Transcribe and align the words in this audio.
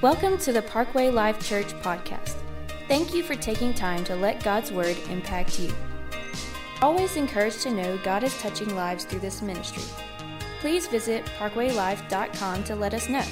Welcome 0.00 0.38
to 0.38 0.52
the 0.52 0.62
Parkway 0.62 1.10
Life 1.10 1.44
Church 1.44 1.74
podcast. 1.82 2.36
Thank 2.86 3.12
you 3.12 3.24
for 3.24 3.34
taking 3.34 3.74
time 3.74 4.04
to 4.04 4.14
let 4.14 4.44
God's 4.44 4.70
Word 4.70 4.96
impact 5.10 5.58
you. 5.58 5.72
Always 6.80 7.16
encouraged 7.16 7.62
to 7.62 7.72
know 7.72 7.98
God 8.04 8.22
is 8.22 8.38
touching 8.38 8.76
lives 8.76 9.04
through 9.04 9.18
this 9.18 9.42
ministry. 9.42 9.82
Please 10.60 10.86
visit 10.86 11.24
parkwaylife.com 11.36 12.62
to 12.62 12.76
let 12.76 12.94
us 12.94 13.08
know. 13.08 13.24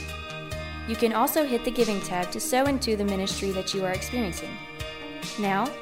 You 0.88 0.96
can 0.96 1.12
also 1.12 1.47
hit 1.47 1.65
the 1.65 1.71
giving 1.71 2.01
tab 2.01 2.33
to 2.33 2.40
sow 2.40 2.65
into 2.65 2.96
the 2.96 3.04
ministry 3.04 3.53
that 3.53 3.72
you 3.72 3.85
are 3.85 3.92
experiencing. 3.92 4.58
Now, 5.38 5.72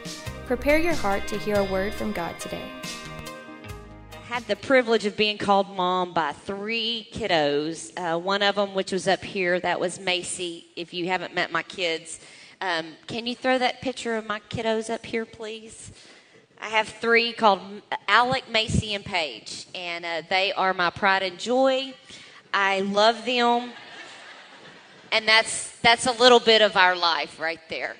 prepare 0.44 0.78
your 0.78 0.96
heart 0.96 1.26
to 1.28 1.38
hear 1.38 1.56
a 1.56 1.64
word 1.64 1.94
from 1.94 2.12
God 2.12 2.38
today 2.38 2.70
had 4.34 4.48
the 4.48 4.56
privilege 4.56 5.06
of 5.06 5.16
being 5.16 5.38
called 5.38 5.70
mom 5.76 6.12
by 6.12 6.32
three 6.32 7.06
kiddos. 7.12 7.92
Uh, 7.96 8.18
one 8.18 8.42
of 8.42 8.56
them, 8.56 8.74
which 8.74 8.90
was 8.90 9.06
up 9.06 9.22
here, 9.22 9.60
that 9.60 9.78
was 9.78 10.00
Macy. 10.00 10.66
If 10.74 10.92
you 10.92 11.06
haven't 11.06 11.36
met 11.36 11.52
my 11.52 11.62
kids, 11.62 12.18
um, 12.60 12.96
can 13.06 13.28
you 13.28 13.36
throw 13.36 13.58
that 13.58 13.80
picture 13.80 14.16
of 14.16 14.26
my 14.26 14.40
kiddos 14.50 14.92
up 14.92 15.06
here, 15.06 15.24
please? 15.24 15.92
I 16.60 16.66
have 16.66 16.88
three 16.88 17.32
called 17.32 17.60
Alec, 18.08 18.50
Macy, 18.50 18.94
and 18.94 19.04
Paige, 19.04 19.66
and 19.72 20.04
uh, 20.04 20.22
they 20.28 20.52
are 20.54 20.74
my 20.74 20.90
pride 20.90 21.22
and 21.22 21.38
joy. 21.38 21.94
I 22.52 22.80
love 22.80 23.24
them, 23.24 23.70
and 25.12 25.28
that's 25.28 25.78
that's 25.78 26.06
a 26.06 26.12
little 26.12 26.40
bit 26.40 26.60
of 26.60 26.76
our 26.76 26.96
life 26.96 27.38
right 27.38 27.60
there. 27.70 27.94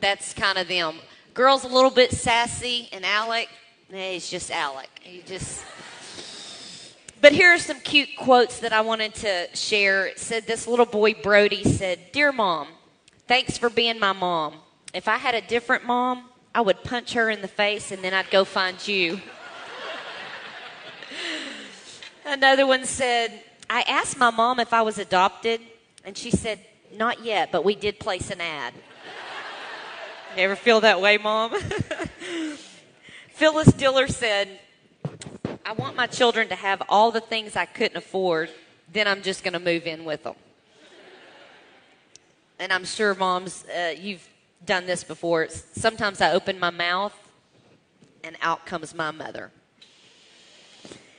That's 0.00 0.34
kind 0.34 0.58
of 0.58 0.68
them. 0.68 0.96
Girls 1.32 1.64
a 1.64 1.68
little 1.68 1.90
bit 1.90 2.12
sassy, 2.12 2.90
and 2.92 3.06
Alec, 3.06 3.48
he's 3.90 4.28
just 4.28 4.50
Alec. 4.50 4.90
He 5.00 5.22
just 5.22 5.64
but 7.20 7.32
here 7.32 7.52
are 7.52 7.58
some 7.58 7.80
cute 7.80 8.10
quotes 8.16 8.60
that 8.60 8.72
I 8.72 8.80
wanted 8.80 9.14
to 9.16 9.48
share. 9.54 10.06
It 10.06 10.18
said 10.18 10.46
this 10.46 10.66
little 10.66 10.86
boy, 10.86 11.14
Brody, 11.14 11.64
said, 11.64 11.98
Dear 12.12 12.32
mom, 12.32 12.68
thanks 13.26 13.58
for 13.58 13.68
being 13.68 13.98
my 13.98 14.12
mom. 14.12 14.54
If 14.94 15.08
I 15.08 15.16
had 15.16 15.34
a 15.34 15.40
different 15.40 15.84
mom, 15.84 16.24
I 16.54 16.60
would 16.60 16.82
punch 16.84 17.12
her 17.14 17.28
in 17.28 17.42
the 17.42 17.48
face 17.48 17.90
and 17.90 18.02
then 18.02 18.14
I'd 18.14 18.30
go 18.30 18.44
find 18.44 18.86
you. 18.86 19.20
Another 22.26 22.66
one 22.66 22.84
said, 22.84 23.42
I 23.68 23.82
asked 23.82 24.18
my 24.18 24.30
mom 24.30 24.60
if 24.60 24.72
I 24.72 24.82
was 24.82 24.98
adopted, 24.98 25.60
and 26.04 26.16
she 26.16 26.30
said, 26.30 26.58
Not 26.94 27.24
yet, 27.24 27.52
but 27.52 27.64
we 27.64 27.74
did 27.74 27.98
place 27.98 28.30
an 28.30 28.40
ad. 28.40 28.74
You 30.36 30.44
ever 30.44 30.56
feel 30.56 30.82
that 30.82 31.00
way, 31.00 31.16
mom? 31.18 31.52
Phyllis 33.28 33.72
Diller 33.72 34.06
said, 34.06 34.60
I 35.68 35.72
want 35.72 35.96
my 35.96 36.06
children 36.06 36.48
to 36.48 36.54
have 36.54 36.80
all 36.88 37.10
the 37.10 37.20
things 37.20 37.54
I 37.54 37.66
couldn't 37.66 37.98
afford, 37.98 38.48
then 38.90 39.06
I'm 39.06 39.20
just 39.20 39.44
going 39.44 39.52
to 39.52 39.60
move 39.60 39.86
in 39.86 40.06
with 40.06 40.22
them. 40.24 40.34
And 42.58 42.72
I'm 42.72 42.86
sure, 42.86 43.14
moms, 43.14 43.66
uh, 43.66 43.94
you've 43.94 44.26
done 44.64 44.86
this 44.86 45.04
before. 45.04 45.46
Sometimes 45.50 46.22
I 46.22 46.32
open 46.32 46.58
my 46.58 46.70
mouth 46.70 47.14
and 48.24 48.38
out 48.40 48.64
comes 48.64 48.94
my 48.94 49.10
mother. 49.10 49.50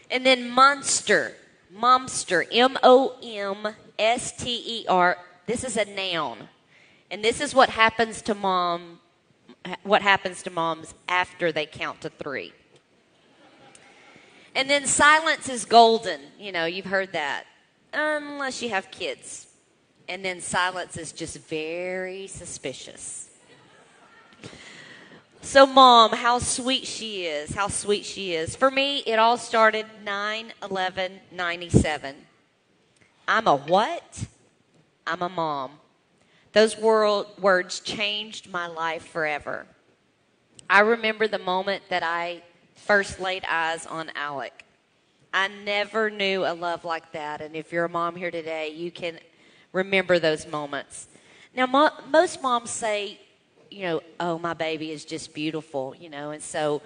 And 0.09 0.25
then 0.25 0.49
monster, 0.49 1.35
momster, 1.71 2.43
M 2.51 2.75
O 2.81 3.17
M 3.21 3.75
S 3.99 4.35
T 4.35 4.63
E 4.65 4.85
R. 4.89 5.19
This 5.45 5.63
is 5.63 5.77
a 5.77 5.85
noun. 5.85 6.49
And 7.11 7.23
this 7.23 7.39
is 7.39 7.53
what 7.53 7.69
happens 7.69 8.23
to 8.23 8.33
mom 8.33 8.99
what 9.83 10.01
happens 10.01 10.41
to 10.41 10.49
moms 10.49 10.95
after 11.07 11.51
they 11.51 11.67
count 11.67 12.01
to 12.01 12.09
3. 12.09 12.51
And 14.59 14.69
then 14.69 14.87
silence 14.87 15.47
is 15.47 15.63
golden. 15.63 16.19
You 16.37 16.51
know, 16.51 16.65
you've 16.65 16.83
heard 16.83 17.13
that. 17.13 17.45
Unless 17.93 18.61
you 18.61 18.67
have 18.71 18.91
kids. 18.91 19.47
And 20.09 20.25
then 20.25 20.41
silence 20.41 20.97
is 20.97 21.13
just 21.13 21.37
very 21.47 22.27
suspicious. 22.27 23.29
So, 25.39 25.65
mom, 25.65 26.11
how 26.11 26.39
sweet 26.39 26.85
she 26.85 27.25
is. 27.25 27.55
How 27.55 27.69
sweet 27.69 28.03
she 28.03 28.33
is. 28.33 28.57
For 28.57 28.69
me, 28.69 28.97
it 29.07 29.17
all 29.17 29.37
started 29.37 29.85
9 30.03 30.51
11 30.61 31.19
97. 31.31 32.15
I'm 33.29 33.47
a 33.47 33.55
what? 33.55 34.25
I'm 35.07 35.21
a 35.21 35.29
mom. 35.29 35.79
Those 36.51 36.77
world, 36.77 37.27
words 37.39 37.79
changed 37.79 38.51
my 38.51 38.67
life 38.67 39.07
forever. 39.07 39.67
I 40.69 40.81
remember 40.81 41.29
the 41.29 41.39
moment 41.39 41.83
that 41.87 42.03
I 42.03 42.41
first 42.85 43.19
laid 43.19 43.43
eyes 43.45 43.85
on 43.85 44.11
Alec. 44.15 44.65
I 45.33 45.47
never 45.47 46.09
knew 46.09 46.45
a 46.45 46.53
love 46.53 46.85
like 46.85 47.11
that. 47.11 47.41
And 47.41 47.55
if 47.55 47.71
you're 47.71 47.85
a 47.85 47.89
mom 47.89 48.15
here 48.15 48.31
today, 48.31 48.69
you 48.69 48.91
can 48.91 49.19
remember 49.73 50.17
those 50.17 50.47
moments. 50.47 51.07
Now, 51.55 51.67
mo- 51.67 51.91
most 52.09 52.41
moms 52.41 52.71
say, 52.71 53.19
you 53.69 53.83
know, 53.83 54.01
oh, 54.19 54.39
my 54.39 54.53
baby 54.53 54.91
is 54.91 55.05
just 55.05 55.33
beautiful, 55.33 55.95
you 55.99 56.09
know, 56.09 56.31
and 56.31 56.41
so 56.41 56.81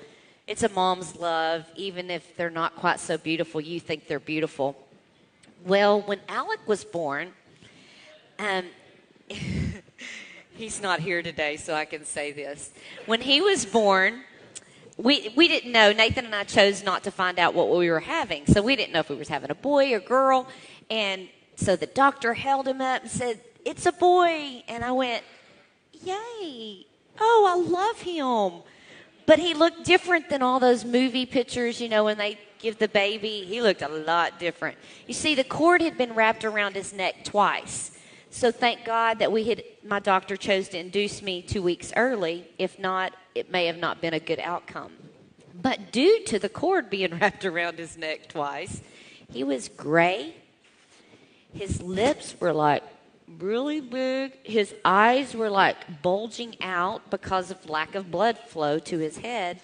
it's 0.47 0.63
a 0.63 0.69
mom's 0.69 1.15
love. 1.15 1.65
Even 1.75 2.11
if 2.11 2.35
they're 2.35 2.49
not 2.49 2.75
quite 2.75 2.99
so 2.99 3.17
beautiful, 3.17 3.61
you 3.61 3.79
think 3.79 4.07
they're 4.07 4.19
beautiful. 4.19 4.75
Well, 5.65 6.01
when 6.01 6.19
Alec 6.27 6.59
was 6.67 6.83
born, 6.83 7.31
um, 8.39 8.65
he's 10.55 10.81
not 10.81 10.99
here 10.99 11.21
today, 11.21 11.55
so 11.55 11.73
I 11.73 11.85
can 11.85 12.03
say 12.03 12.33
this. 12.33 12.71
When 13.05 13.21
he 13.21 13.39
was 13.39 13.65
born, 13.65 14.23
we 14.97 15.31
we 15.35 15.47
didn't 15.47 15.71
know. 15.71 15.91
Nathan 15.91 16.25
and 16.25 16.35
I 16.35 16.43
chose 16.43 16.83
not 16.83 17.03
to 17.03 17.11
find 17.11 17.39
out 17.39 17.53
what 17.53 17.69
we 17.69 17.89
were 17.89 17.99
having, 17.99 18.45
so 18.45 18.61
we 18.61 18.75
didn't 18.75 18.93
know 18.93 18.99
if 18.99 19.09
we 19.09 19.15
was 19.15 19.29
having 19.29 19.49
a 19.49 19.55
boy 19.55 19.93
or 19.93 19.99
girl. 19.99 20.47
And 20.89 21.29
so 21.55 21.75
the 21.75 21.87
doctor 21.87 22.33
held 22.33 22.67
him 22.67 22.81
up 22.81 23.03
and 23.03 23.11
said, 23.11 23.41
"It's 23.65 23.85
a 23.85 23.91
boy," 23.91 24.63
and 24.67 24.83
I 24.83 24.91
went, 24.91 25.23
"Yay! 26.03 26.85
Oh, 27.19 27.45
I 27.47 27.55
love 27.55 28.01
him." 28.01 28.63
But 29.25 29.39
he 29.39 29.53
looked 29.53 29.85
different 29.85 30.29
than 30.29 30.41
all 30.41 30.59
those 30.59 30.83
movie 30.83 31.25
pictures, 31.25 31.79
you 31.79 31.87
know, 31.87 32.03
when 32.03 32.17
they 32.17 32.37
give 32.59 32.77
the 32.77 32.89
baby. 32.89 33.45
He 33.45 33.61
looked 33.61 33.81
a 33.81 33.87
lot 33.87 34.37
different. 34.37 34.77
You 35.07 35.13
see, 35.13 35.33
the 35.33 35.45
cord 35.45 35.81
had 35.81 35.97
been 35.97 36.13
wrapped 36.13 36.43
around 36.43 36.75
his 36.75 36.93
neck 36.93 37.23
twice. 37.23 37.91
So 38.33 38.51
thank 38.51 38.83
God 38.83 39.19
that 39.19 39.31
we 39.31 39.43
had, 39.43 39.63
my 39.85 39.99
doctor 39.99 40.35
chose 40.35 40.67
to 40.69 40.79
induce 40.79 41.21
me 41.21 41.43
two 41.43 41.61
weeks 41.61 41.93
early. 41.95 42.47
If 42.57 42.79
not, 42.79 43.13
it 43.35 43.51
may 43.51 43.67
have 43.67 43.77
not 43.77 44.01
been 44.01 44.15
a 44.15 44.19
good 44.19 44.39
outcome. 44.39 44.91
But 45.53 45.91
due 45.91 46.23
to 46.25 46.39
the 46.39 46.49
cord 46.49 46.89
being 46.89 47.15
wrapped 47.19 47.45
around 47.45 47.77
his 47.77 47.95
neck 47.95 48.29
twice, 48.29 48.81
he 49.31 49.43
was 49.43 49.69
gray. 49.69 50.33
His 51.53 51.79
lips 51.83 52.33
were 52.39 52.53
like 52.53 52.81
really 53.37 53.81
big. 53.81 54.33
His 54.43 54.73
eyes 54.83 55.35
were 55.35 55.51
like 55.51 56.01
bulging 56.01 56.55
out 56.59 57.11
because 57.11 57.51
of 57.51 57.69
lack 57.69 57.93
of 57.93 58.09
blood 58.09 58.39
flow 58.39 58.79
to 58.79 58.97
his 58.97 59.15
head. 59.15 59.59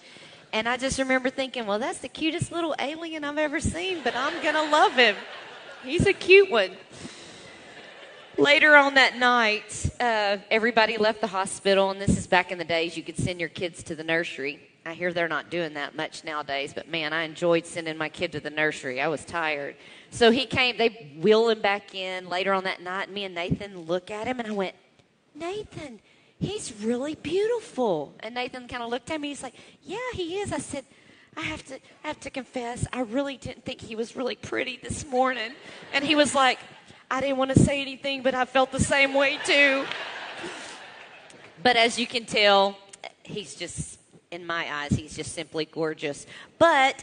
And 0.52 0.68
I 0.68 0.76
just 0.76 1.00
remember 1.00 1.28
thinking, 1.28 1.66
well, 1.66 1.80
that's 1.80 1.98
the 1.98 2.08
cutest 2.08 2.52
little 2.52 2.76
alien 2.78 3.24
I've 3.24 3.36
ever 3.36 3.58
seen, 3.58 3.98
but 4.04 4.14
I'm 4.14 4.40
going 4.44 4.54
to 4.54 4.70
love 4.70 4.92
him. 4.92 5.16
He's 5.82 6.06
a 6.06 6.12
cute 6.12 6.52
one. 6.52 6.70
Later 8.38 8.76
on 8.76 8.94
that 8.94 9.16
night, 9.18 9.90
uh, 10.00 10.38
everybody 10.50 10.96
left 10.96 11.20
the 11.20 11.26
hospital, 11.26 11.90
and 11.90 12.00
this 12.00 12.16
is 12.16 12.26
back 12.26 12.52
in 12.52 12.58
the 12.58 12.64
days 12.64 12.96
you 12.96 13.02
could 13.02 13.16
send 13.16 13.40
your 13.40 13.48
kids 13.48 13.82
to 13.84 13.94
the 13.94 14.04
nursery. 14.04 14.60
I 14.86 14.94
hear 14.94 15.12
they're 15.12 15.28
not 15.28 15.50
doing 15.50 15.74
that 15.74 15.94
much 15.94 16.24
nowadays, 16.24 16.72
but 16.72 16.88
man, 16.88 17.12
I 17.12 17.24
enjoyed 17.24 17.66
sending 17.66 17.98
my 17.98 18.08
kid 18.08 18.32
to 18.32 18.40
the 18.40 18.48
nursery. 18.48 19.00
I 19.00 19.08
was 19.08 19.24
tired. 19.24 19.76
So 20.10 20.30
he 20.30 20.46
came, 20.46 20.78
they 20.78 21.12
wheel 21.20 21.48
him 21.50 21.60
back 21.60 21.94
in 21.94 22.28
later 22.28 22.52
on 22.52 22.64
that 22.64 22.80
night. 22.80 23.10
Me 23.10 23.24
and 23.24 23.34
Nathan 23.34 23.80
look 23.80 24.10
at 24.10 24.26
him, 24.26 24.38
and 24.38 24.48
I 24.48 24.52
went, 24.52 24.76
Nathan, 25.34 26.00
he's 26.38 26.72
really 26.82 27.16
beautiful. 27.16 28.14
And 28.20 28.36
Nathan 28.36 28.68
kind 28.68 28.82
of 28.82 28.90
looked 28.90 29.10
at 29.10 29.20
me. 29.20 29.28
He's 29.28 29.42
like, 29.42 29.54
Yeah, 29.82 29.98
he 30.14 30.38
is. 30.38 30.52
I 30.52 30.58
said, 30.58 30.84
I 31.36 31.42
have 31.42 31.64
to 31.66 31.74
I 32.04 32.08
have 32.08 32.20
to 32.20 32.30
confess, 32.30 32.86
I 32.92 33.00
really 33.02 33.36
didn't 33.36 33.64
think 33.64 33.80
he 33.80 33.96
was 33.96 34.16
really 34.16 34.36
pretty 34.36 34.78
this 34.82 35.04
morning. 35.04 35.52
And 35.92 36.04
he 36.04 36.14
was 36.14 36.34
like, 36.34 36.58
I 37.12 37.20
didn't 37.20 37.38
want 37.38 37.50
to 37.52 37.58
say 37.58 37.80
anything, 37.80 38.22
but 38.22 38.34
I 38.34 38.44
felt 38.44 38.70
the 38.70 38.78
same 38.78 39.14
way 39.14 39.38
too. 39.44 39.84
But 41.60 41.76
as 41.76 41.98
you 41.98 42.06
can 42.06 42.24
tell, 42.24 42.78
he's 43.24 43.56
just, 43.56 43.98
in 44.30 44.46
my 44.46 44.72
eyes, 44.72 44.92
he's 44.92 45.16
just 45.16 45.34
simply 45.34 45.64
gorgeous. 45.64 46.24
But 46.58 47.02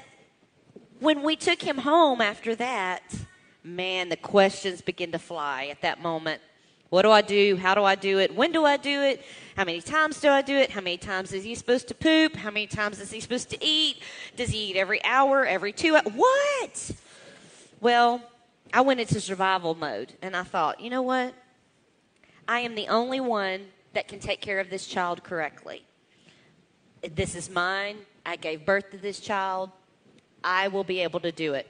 when 0.99 1.23
we 1.23 1.35
took 1.35 1.61
him 1.61 1.77
home 1.77 2.21
after 2.21 2.55
that, 2.55 3.03
man, 3.63 4.07
the 4.07 4.15
questions 4.15 4.81
begin 4.81 5.11
to 5.11 5.19
fly 5.19 5.65
at 5.65 5.81
that 5.81 6.01
moment. 6.01 6.41
What 6.89 7.01
do 7.01 7.11
I 7.11 7.21
do? 7.21 7.57
How 7.57 7.75
do 7.75 7.83
I 7.83 7.95
do 7.95 8.17
it? 8.17 8.33
When 8.33 8.53
do 8.53 8.63
I 8.63 8.77
do 8.77 9.01
it? 9.01 9.21
How 9.57 9.65
many 9.65 9.81
times 9.81 10.21
do 10.21 10.29
I 10.29 10.41
do 10.41 10.55
it? 10.55 10.71
How 10.71 10.79
many 10.79 10.95
times 10.95 11.33
is 11.33 11.43
he 11.43 11.53
supposed 11.53 11.89
to 11.89 11.93
poop? 11.93 12.37
How 12.37 12.49
many 12.49 12.65
times 12.65 13.01
is 13.01 13.11
he 13.11 13.19
supposed 13.19 13.49
to 13.49 13.57
eat? 13.61 14.01
Does 14.37 14.49
he 14.49 14.69
eat 14.69 14.77
every 14.77 15.03
hour, 15.03 15.45
every 15.45 15.73
two 15.73 15.95
hours? 15.95 16.13
What? 16.15 16.91
Well, 17.81 18.21
I 18.73 18.81
went 18.81 18.99
into 18.99 19.19
survival 19.19 19.75
mode 19.75 20.13
and 20.21 20.35
I 20.35 20.43
thought, 20.43 20.79
you 20.79 20.89
know 20.89 21.01
what? 21.01 21.33
I 22.47 22.59
am 22.59 22.75
the 22.75 22.87
only 22.87 23.19
one 23.19 23.67
that 23.93 24.07
can 24.07 24.19
take 24.19 24.41
care 24.41 24.59
of 24.59 24.69
this 24.69 24.87
child 24.87 25.23
correctly. 25.23 25.83
This 27.15 27.35
is 27.35 27.49
mine. 27.49 27.97
I 28.25 28.35
gave 28.35 28.65
birth 28.65 28.91
to 28.91 28.97
this 28.97 29.19
child. 29.19 29.71
I 30.43 30.67
will 30.67 30.83
be 30.83 30.99
able 30.99 31.19
to 31.21 31.31
do 31.31 31.53
it. 31.53 31.67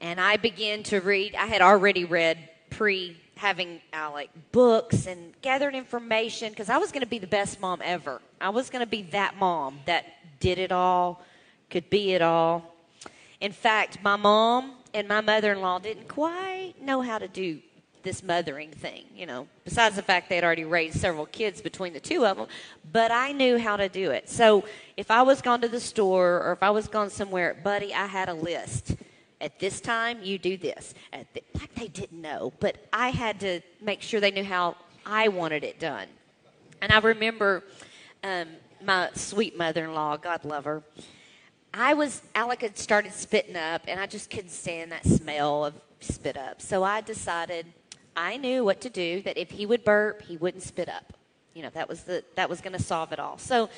And 0.00 0.20
I 0.20 0.36
began 0.36 0.82
to 0.84 1.00
read. 1.00 1.34
I 1.34 1.46
had 1.46 1.60
already 1.60 2.04
read 2.04 2.38
pre 2.70 3.16
having 3.36 3.80
uh, 3.92 4.10
like 4.12 4.30
books 4.50 5.06
and 5.06 5.32
gathered 5.42 5.74
information 5.74 6.50
because 6.50 6.68
I 6.68 6.76
was 6.78 6.90
going 6.90 7.02
to 7.02 7.08
be 7.08 7.18
the 7.18 7.26
best 7.26 7.60
mom 7.60 7.80
ever. 7.84 8.20
I 8.40 8.50
was 8.50 8.68
going 8.68 8.80
to 8.80 8.90
be 8.90 9.02
that 9.10 9.36
mom 9.36 9.78
that 9.86 10.04
did 10.40 10.58
it 10.58 10.72
all, 10.72 11.22
could 11.70 11.88
be 11.88 12.12
it 12.14 12.22
all. 12.22 12.74
In 13.40 13.52
fact, 13.52 14.02
my 14.02 14.16
mom 14.16 14.72
and 14.98 15.06
my 15.06 15.20
mother 15.20 15.52
in 15.52 15.60
law 15.60 15.78
didn't 15.78 16.08
quite 16.08 16.74
know 16.82 17.00
how 17.00 17.18
to 17.18 17.28
do 17.28 17.60
this 18.02 18.22
mothering 18.22 18.70
thing, 18.70 19.04
you 19.14 19.26
know, 19.26 19.46
besides 19.64 19.94
the 19.94 20.02
fact 20.02 20.28
they 20.28 20.34
had 20.34 20.42
already 20.42 20.64
raised 20.64 20.98
several 20.98 21.26
kids 21.26 21.60
between 21.62 21.92
the 21.92 22.00
two 22.00 22.26
of 22.26 22.36
them, 22.36 22.48
but 22.90 23.12
I 23.12 23.30
knew 23.30 23.58
how 23.58 23.76
to 23.76 23.88
do 23.88 24.10
it. 24.10 24.28
So 24.28 24.64
if 24.96 25.10
I 25.10 25.22
was 25.22 25.40
gone 25.40 25.60
to 25.60 25.68
the 25.68 25.78
store 25.78 26.42
or 26.42 26.52
if 26.52 26.62
I 26.64 26.70
was 26.70 26.88
gone 26.88 27.10
somewhere, 27.10 27.54
buddy, 27.62 27.94
I 27.94 28.06
had 28.06 28.28
a 28.28 28.34
list. 28.34 28.96
At 29.40 29.60
this 29.60 29.80
time, 29.80 30.18
you 30.20 30.36
do 30.36 30.56
this. 30.56 30.94
The, 31.12 31.42
like 31.54 31.72
they 31.76 31.88
didn't 31.88 32.20
know, 32.20 32.52
but 32.58 32.76
I 32.92 33.10
had 33.10 33.38
to 33.40 33.60
make 33.80 34.02
sure 34.02 34.18
they 34.18 34.32
knew 34.32 34.44
how 34.44 34.76
I 35.06 35.28
wanted 35.28 35.62
it 35.62 35.78
done. 35.78 36.08
And 36.82 36.90
I 36.90 36.98
remember 36.98 37.62
um, 38.24 38.48
my 38.84 39.10
sweet 39.14 39.56
mother 39.56 39.84
in 39.84 39.94
law, 39.94 40.16
God 40.16 40.44
love 40.44 40.64
her. 40.64 40.82
I 41.72 41.94
was, 41.94 42.22
Alec 42.34 42.62
had 42.62 42.78
started 42.78 43.12
spitting 43.12 43.56
up, 43.56 43.82
and 43.86 44.00
I 44.00 44.06
just 44.06 44.30
couldn't 44.30 44.50
stand 44.50 44.92
that 44.92 45.04
smell 45.04 45.64
of 45.64 45.74
spit 46.00 46.36
up. 46.36 46.62
So 46.62 46.82
I 46.82 47.00
decided 47.00 47.66
I 48.16 48.36
knew 48.36 48.64
what 48.64 48.80
to 48.80 48.90
do, 48.90 49.22
that 49.22 49.38
if 49.38 49.50
he 49.50 49.66
would 49.66 49.84
burp, 49.84 50.22
he 50.22 50.36
wouldn't 50.36 50.62
spit 50.62 50.88
up. 50.88 51.12
You 51.54 51.62
know, 51.62 51.70
that 51.70 51.88
was, 51.88 52.02
the, 52.04 52.24
that 52.34 52.48
was 52.48 52.60
going 52.60 52.72
to 52.72 52.82
solve 52.82 53.12
it 53.12 53.18
all. 53.18 53.38
So 53.38 53.68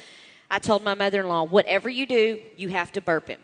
I 0.51 0.59
told 0.59 0.83
my 0.83 0.95
mother 0.95 1.21
in 1.21 1.29
law, 1.29 1.45
whatever 1.45 1.89
you 1.89 2.07
do, 2.07 2.41
you 2.57 2.69
have 2.71 2.93
to 2.93 3.01
burp 3.01 3.29
him. 3.29 3.41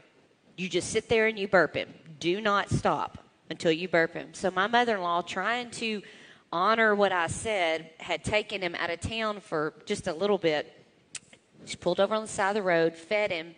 You 0.57 0.69
just 0.69 0.91
sit 0.91 1.09
there 1.09 1.27
and 1.27 1.39
you 1.39 1.49
burp 1.49 1.75
him. 1.75 1.93
Do 2.19 2.41
not 2.41 2.71
stop 2.71 3.19
until 3.51 3.73
you 3.73 3.89
burp 3.89 4.15
him. 4.15 4.33
So 4.33 4.51
my 4.51 4.67
mother 4.67 4.97
in 4.97 5.03
law, 5.03 5.23
trying 5.23 5.71
to 5.73 6.03
honor 6.53 6.95
what 6.95 7.13
I 7.13 7.27
said, 7.27 7.91
had 7.99 8.25
taken 8.25 8.63
him 8.63 8.75
out 8.75 8.91
of 8.91 9.01
town 9.01 9.41
for 9.41 9.75
just 9.85 10.07
a 10.07 10.13
little 10.15 10.39
bit. 10.39 10.73
She 11.67 11.77
pulled 11.77 12.01
over 12.01 12.15
on 12.15 12.23
the 12.23 12.29
side 12.29 12.51
of 12.51 12.55
the 12.55 12.63
road, 12.63 12.95
fed 12.95 13.31
him, 13.31 13.55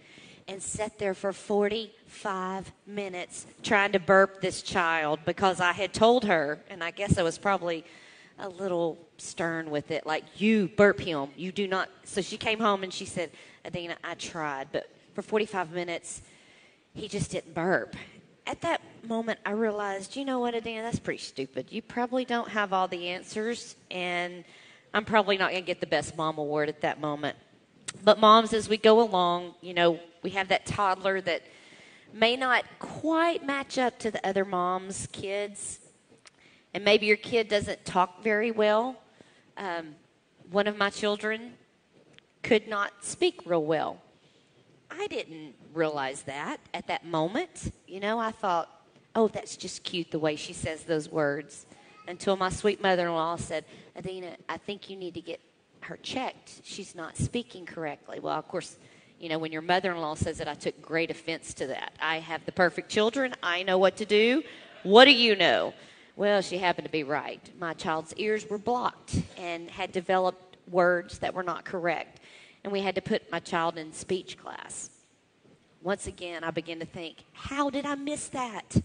and 0.48 0.62
sat 0.62 0.98
there 0.98 1.14
for 1.14 1.32
45 1.32 2.72
minutes 2.86 3.46
trying 3.62 3.92
to 3.92 4.00
burp 4.00 4.40
this 4.40 4.62
child 4.62 5.20
because 5.26 5.60
I 5.60 5.72
had 5.72 5.92
told 5.92 6.24
her, 6.24 6.58
and 6.70 6.82
I 6.82 6.90
guess 6.90 7.18
I 7.18 7.22
was 7.22 7.36
probably 7.36 7.84
a 8.38 8.48
little 8.48 8.96
stern 9.18 9.70
with 9.70 9.90
it, 9.90 10.06
like, 10.06 10.24
you 10.36 10.68
burp 10.68 11.00
him. 11.00 11.28
You 11.36 11.52
do 11.52 11.68
not. 11.68 11.90
So 12.04 12.22
she 12.22 12.36
came 12.36 12.58
home 12.58 12.82
and 12.82 12.92
she 12.92 13.04
said, 13.04 13.30
Adina, 13.66 13.96
I 14.02 14.14
tried, 14.14 14.68
but 14.72 14.88
for 15.14 15.22
45 15.22 15.72
minutes, 15.72 16.22
he 16.94 17.08
just 17.08 17.32
didn't 17.32 17.54
burp. 17.54 17.94
At 18.46 18.62
that 18.62 18.80
moment, 19.06 19.40
I 19.44 19.50
realized, 19.50 20.16
you 20.16 20.24
know 20.24 20.38
what, 20.38 20.54
Adina, 20.54 20.82
that's 20.82 20.98
pretty 20.98 21.22
stupid. 21.22 21.66
You 21.70 21.82
probably 21.82 22.24
don't 22.24 22.48
have 22.48 22.72
all 22.72 22.88
the 22.88 23.08
answers, 23.08 23.76
and 23.90 24.44
I'm 24.94 25.04
probably 25.04 25.36
not 25.36 25.50
going 25.50 25.62
to 25.62 25.66
get 25.66 25.80
the 25.80 25.86
best 25.86 26.16
mom 26.16 26.38
award 26.38 26.70
at 26.70 26.80
that 26.80 27.00
moment. 27.00 27.36
But 28.04 28.18
moms, 28.18 28.52
as 28.52 28.68
we 28.68 28.76
go 28.76 29.00
along, 29.00 29.54
you 29.60 29.74
know, 29.74 30.00
we 30.22 30.30
have 30.30 30.48
that 30.48 30.66
toddler 30.66 31.20
that 31.22 31.42
may 32.12 32.36
not 32.36 32.64
quite 32.78 33.44
match 33.44 33.78
up 33.78 33.98
to 34.00 34.10
the 34.10 34.26
other 34.26 34.44
mom's 34.44 35.08
kids. 35.12 35.80
And 36.74 36.84
maybe 36.84 37.06
your 37.06 37.16
kid 37.16 37.48
doesn't 37.48 37.84
talk 37.84 38.22
very 38.22 38.50
well. 38.50 38.96
Um, 39.56 39.94
one 40.50 40.66
of 40.66 40.76
my 40.76 40.90
children 40.90 41.54
could 42.42 42.68
not 42.68 42.92
speak 43.00 43.40
real 43.44 43.64
well. 43.64 44.00
I 44.90 45.06
didn't 45.08 45.54
realize 45.74 46.22
that 46.22 46.60
at 46.72 46.86
that 46.86 47.04
moment. 47.04 47.72
You 47.86 48.00
know, 48.00 48.18
I 48.18 48.30
thought, 48.30 48.68
oh, 49.14 49.28
that's 49.28 49.56
just 49.56 49.82
cute 49.82 50.10
the 50.10 50.18
way 50.18 50.36
she 50.36 50.52
says 50.52 50.84
those 50.84 51.10
words. 51.10 51.66
Until 52.06 52.36
my 52.36 52.48
sweet 52.48 52.80
mother 52.82 53.06
in 53.06 53.12
law 53.12 53.36
said, 53.36 53.64
Adina, 53.96 54.36
I 54.48 54.56
think 54.56 54.88
you 54.88 54.96
need 54.96 55.14
to 55.14 55.20
get 55.20 55.40
her 55.88 55.96
checked. 55.96 56.60
She's 56.64 56.94
not 56.94 57.16
speaking 57.16 57.66
correctly. 57.66 58.20
Well, 58.20 58.38
of 58.38 58.46
course, 58.46 58.78
you 59.18 59.28
know, 59.28 59.38
when 59.38 59.52
your 59.52 59.62
mother 59.62 59.90
in 59.90 59.98
law 59.98 60.14
says 60.14 60.40
it, 60.40 60.46
I 60.46 60.54
took 60.54 60.80
great 60.80 61.10
offense 61.10 61.52
to 61.54 61.66
that. 61.68 61.92
I 62.00 62.20
have 62.20 62.44
the 62.46 62.52
perfect 62.52 62.90
children. 62.90 63.34
I 63.42 63.62
know 63.62 63.78
what 63.78 63.96
to 63.96 64.04
do. 64.04 64.42
What 64.84 65.06
do 65.06 65.12
you 65.12 65.34
know? 65.34 65.74
Well, 66.14 66.40
she 66.42 66.58
happened 66.58 66.84
to 66.84 66.90
be 66.90 67.04
right. 67.04 67.40
My 67.58 67.74
child's 67.74 68.14
ears 68.14 68.48
were 68.48 68.58
blocked 68.58 69.22
and 69.36 69.70
had 69.70 69.92
developed 69.92 70.56
words 70.70 71.18
that 71.18 71.34
were 71.34 71.42
not 71.42 71.64
correct. 71.64 72.20
And 72.64 72.72
we 72.72 72.80
had 72.80 72.94
to 72.94 73.00
put 73.00 73.30
my 73.32 73.40
child 73.40 73.78
in 73.78 73.92
speech 73.92 74.36
class. 74.36 74.90
Once 75.82 76.06
again, 76.06 76.44
I 76.44 76.50
began 76.50 76.80
to 76.80 76.86
think, 76.86 77.24
how 77.32 77.70
did 77.70 77.86
I 77.86 77.94
miss 77.94 78.28
that? 78.28 78.76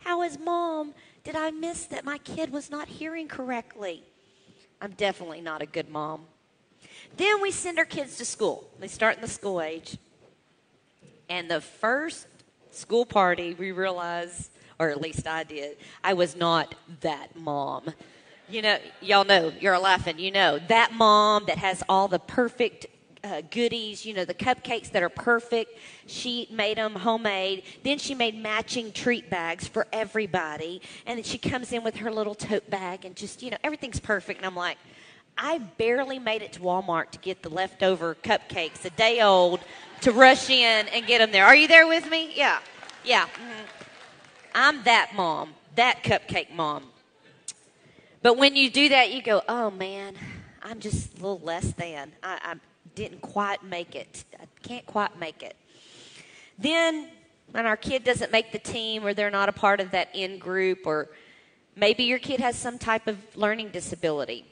How, 0.00 0.22
as 0.22 0.38
mom, 0.38 0.94
did 1.24 1.36
I 1.36 1.50
miss 1.50 1.84
that 1.86 2.04
my 2.04 2.18
kid 2.18 2.50
was 2.50 2.70
not 2.70 2.88
hearing 2.88 3.28
correctly? 3.28 4.02
I'm 4.80 4.92
definitely 4.92 5.40
not 5.40 5.60
a 5.62 5.66
good 5.66 5.88
mom. 5.88 6.26
Then 7.16 7.40
we 7.40 7.50
send 7.50 7.78
our 7.78 7.84
kids 7.84 8.16
to 8.18 8.24
school. 8.24 8.68
They 8.78 8.88
start 8.88 9.16
in 9.16 9.20
the 9.20 9.28
school 9.28 9.60
age. 9.60 9.98
And 11.28 11.50
the 11.50 11.60
first 11.60 12.26
school 12.70 13.04
party, 13.04 13.54
we 13.54 13.72
realize, 13.72 14.50
or 14.78 14.90
at 14.90 15.00
least 15.00 15.26
I 15.26 15.44
did, 15.44 15.76
I 16.02 16.14
was 16.14 16.36
not 16.36 16.74
that 17.00 17.36
mom. 17.36 17.92
You 18.48 18.62
know, 18.62 18.78
y'all 19.02 19.24
know, 19.24 19.52
you're 19.60 19.78
laughing, 19.78 20.18
you 20.18 20.30
know, 20.30 20.58
that 20.68 20.92
mom 20.94 21.44
that 21.46 21.58
has 21.58 21.82
all 21.88 22.08
the 22.08 22.18
perfect 22.18 22.86
uh, 23.24 23.42
goodies, 23.50 24.06
you 24.06 24.14
know, 24.14 24.24
the 24.24 24.34
cupcakes 24.34 24.90
that 24.92 25.02
are 25.02 25.08
perfect. 25.08 25.78
She 26.06 26.48
made 26.50 26.78
them 26.78 26.94
homemade. 26.94 27.64
Then 27.82 27.98
she 27.98 28.14
made 28.14 28.34
matching 28.34 28.92
treat 28.92 29.28
bags 29.28 29.66
for 29.66 29.86
everybody. 29.92 30.80
And 31.06 31.18
then 31.18 31.24
she 31.24 31.38
comes 31.38 31.72
in 31.72 31.82
with 31.82 31.96
her 31.96 32.10
little 32.10 32.34
tote 32.34 32.70
bag 32.70 33.04
and 33.04 33.14
just, 33.16 33.42
you 33.42 33.50
know, 33.50 33.58
everything's 33.62 34.00
perfect. 34.00 34.38
And 34.38 34.46
I'm 34.46 34.56
like, 34.56 34.78
I 35.38 35.58
barely 35.58 36.18
made 36.18 36.42
it 36.42 36.52
to 36.54 36.60
Walmart 36.60 37.12
to 37.12 37.18
get 37.20 37.42
the 37.42 37.48
leftover 37.48 38.16
cupcakes, 38.16 38.84
a 38.84 38.90
day 38.90 39.20
old, 39.20 39.60
to 40.00 40.10
rush 40.10 40.50
in 40.50 40.88
and 40.88 41.06
get 41.06 41.18
them 41.18 41.30
there. 41.30 41.44
Are 41.46 41.54
you 41.54 41.68
there 41.68 41.86
with 41.86 42.10
me? 42.10 42.32
Yeah. 42.34 42.58
Yeah. 43.04 43.26
Mm-hmm. 43.26 43.62
I'm 44.54 44.82
that 44.82 45.12
mom, 45.14 45.54
that 45.76 46.02
cupcake 46.02 46.52
mom. 46.52 46.82
But 48.20 48.36
when 48.36 48.56
you 48.56 48.68
do 48.68 48.88
that, 48.88 49.12
you 49.12 49.22
go, 49.22 49.42
oh 49.48 49.70
man, 49.70 50.16
I'm 50.60 50.80
just 50.80 51.12
a 51.12 51.16
little 51.16 51.38
less 51.38 51.72
than. 51.72 52.10
I, 52.20 52.38
I 52.42 52.54
didn't 52.96 53.22
quite 53.22 53.62
make 53.62 53.94
it. 53.94 54.24
I 54.40 54.46
can't 54.62 54.84
quite 54.86 55.16
make 55.20 55.44
it. 55.44 55.54
Then, 56.58 57.08
when 57.52 57.64
our 57.64 57.76
kid 57.76 58.02
doesn't 58.02 58.32
make 58.32 58.50
the 58.50 58.58
team 58.58 59.06
or 59.06 59.14
they're 59.14 59.30
not 59.30 59.48
a 59.48 59.52
part 59.52 59.78
of 59.78 59.92
that 59.92 60.08
in 60.14 60.38
group, 60.38 60.80
or 60.84 61.08
maybe 61.76 62.02
your 62.02 62.18
kid 62.18 62.40
has 62.40 62.56
some 62.56 62.76
type 62.76 63.06
of 63.06 63.16
learning 63.36 63.68
disability 63.68 64.44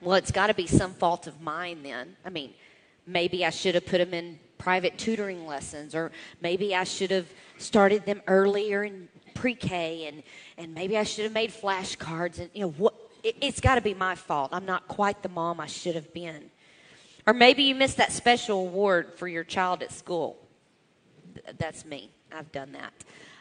well, 0.00 0.16
it's 0.16 0.30
got 0.30 0.48
to 0.48 0.54
be 0.54 0.66
some 0.66 0.92
fault 0.94 1.26
of 1.26 1.40
mine 1.40 1.82
then. 1.82 2.16
I 2.24 2.30
mean, 2.30 2.54
maybe 3.06 3.44
I 3.44 3.50
should 3.50 3.74
have 3.74 3.86
put 3.86 3.98
them 3.98 4.14
in 4.14 4.38
private 4.58 4.98
tutoring 4.98 5.46
lessons, 5.46 5.94
or 5.94 6.12
maybe 6.40 6.74
I 6.74 6.84
should 6.84 7.10
have 7.10 7.26
started 7.58 8.04
them 8.04 8.22
earlier 8.26 8.84
in 8.84 9.08
pre-K, 9.34 10.06
and 10.06 10.22
and 10.56 10.74
maybe 10.74 10.96
I 10.96 11.04
should 11.04 11.24
have 11.24 11.32
made 11.32 11.50
flashcards, 11.50 12.38
and 12.38 12.50
you 12.52 12.62
know 12.62 12.70
what? 12.70 12.94
It, 13.22 13.36
it's 13.40 13.60
got 13.60 13.76
to 13.76 13.80
be 13.80 13.94
my 13.94 14.14
fault. 14.14 14.50
I'm 14.52 14.66
not 14.66 14.86
quite 14.88 15.22
the 15.22 15.28
mom 15.28 15.60
I 15.60 15.66
should 15.66 15.94
have 15.94 16.12
been. 16.12 16.50
Or 17.26 17.34
maybe 17.34 17.64
you 17.64 17.74
missed 17.74 17.98
that 17.98 18.12
special 18.12 18.60
award 18.60 19.18
for 19.18 19.28
your 19.28 19.44
child 19.44 19.82
at 19.82 19.92
school. 19.92 20.38
That's 21.58 21.84
me. 21.84 22.10
I've 22.32 22.50
done 22.52 22.72
that. 22.72 22.92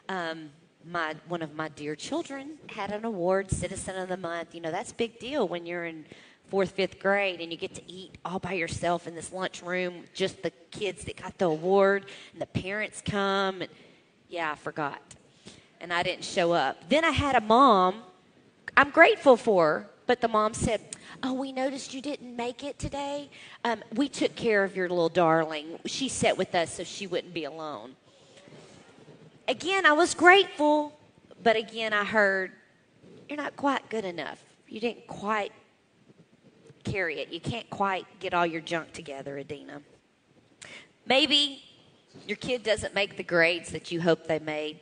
Um, 0.09 0.49
my 0.85 1.15
one 1.27 1.41
of 1.41 1.55
my 1.55 1.69
dear 1.69 1.95
children 1.95 2.57
had 2.67 2.91
an 2.91 3.05
award, 3.05 3.51
Citizen 3.51 3.95
of 3.97 4.09
the 4.09 4.17
Month. 4.17 4.55
You 4.55 4.61
know 4.61 4.71
that's 4.71 4.91
big 4.91 5.19
deal 5.19 5.47
when 5.47 5.65
you're 5.65 5.85
in 5.85 6.05
fourth, 6.49 6.71
fifth 6.71 6.99
grade, 6.99 7.41
and 7.41 7.51
you 7.51 7.57
get 7.57 7.75
to 7.75 7.91
eat 7.91 8.17
all 8.23 8.39
by 8.39 8.53
yourself 8.53 9.07
in 9.07 9.15
this 9.15 9.31
lunchroom, 9.31 10.05
just 10.13 10.41
the 10.43 10.51
kids 10.71 11.03
that 11.05 11.21
got 11.21 11.37
the 11.37 11.45
award, 11.45 12.05
and 12.33 12.41
the 12.41 12.45
parents 12.45 13.01
come. 13.05 13.61
And 13.61 13.71
yeah, 14.29 14.51
I 14.51 14.55
forgot. 14.55 15.01
And 15.81 15.93
I 15.93 16.03
didn't 16.03 16.23
show 16.23 16.53
up. 16.53 16.89
Then 16.89 17.05
I 17.05 17.11
had 17.11 17.35
a 17.35 17.41
mom. 17.41 18.01
I'm 18.75 18.89
grateful 18.91 19.37
for 19.37 19.65
her, 19.65 19.89
but 20.05 20.21
the 20.21 20.27
mom 20.27 20.53
said, 20.53 20.81
Oh, 21.23 21.33
we 21.33 21.51
noticed 21.51 21.95
you 21.95 22.01
didn't 22.01 22.35
make 22.35 22.63
it 22.63 22.77
today. 22.77 23.29
Um, 23.63 23.83
we 23.95 24.07
took 24.07 24.35
care 24.35 24.63
of 24.63 24.75
your 24.75 24.87
little 24.87 25.09
darling. 25.09 25.79
She 25.85 26.09
sat 26.09 26.37
with 26.37 26.53
us 26.53 26.73
so 26.73 26.83
she 26.83 27.07
wouldn't 27.07 27.33
be 27.33 27.45
alone. 27.45 27.95
Again, 29.47 29.85
I 29.85 29.93
was 29.93 30.13
grateful, 30.13 30.97
but 31.41 31.55
again, 31.55 31.91
I 31.91 32.03
heard, 32.03 32.51
You're 33.27 33.37
not 33.37 33.55
quite 33.55 33.89
good 33.89 34.05
enough. 34.05 34.43
You 34.67 34.79
didn't 34.79 35.07
quite 35.07 35.51
carry 36.91 37.19
it. 37.19 37.31
You 37.31 37.39
can't 37.39 37.69
quite 37.69 38.05
get 38.19 38.33
all 38.33 38.45
your 38.45 38.61
junk 38.61 38.93
together, 38.93 39.37
Adina. 39.37 39.81
Maybe 41.05 41.63
your 42.27 42.37
kid 42.37 42.63
doesn't 42.63 42.93
make 42.93 43.17
the 43.17 43.23
grades 43.23 43.71
that 43.71 43.91
you 43.91 44.01
hoped 44.01 44.27
they 44.27 44.39
made, 44.39 44.79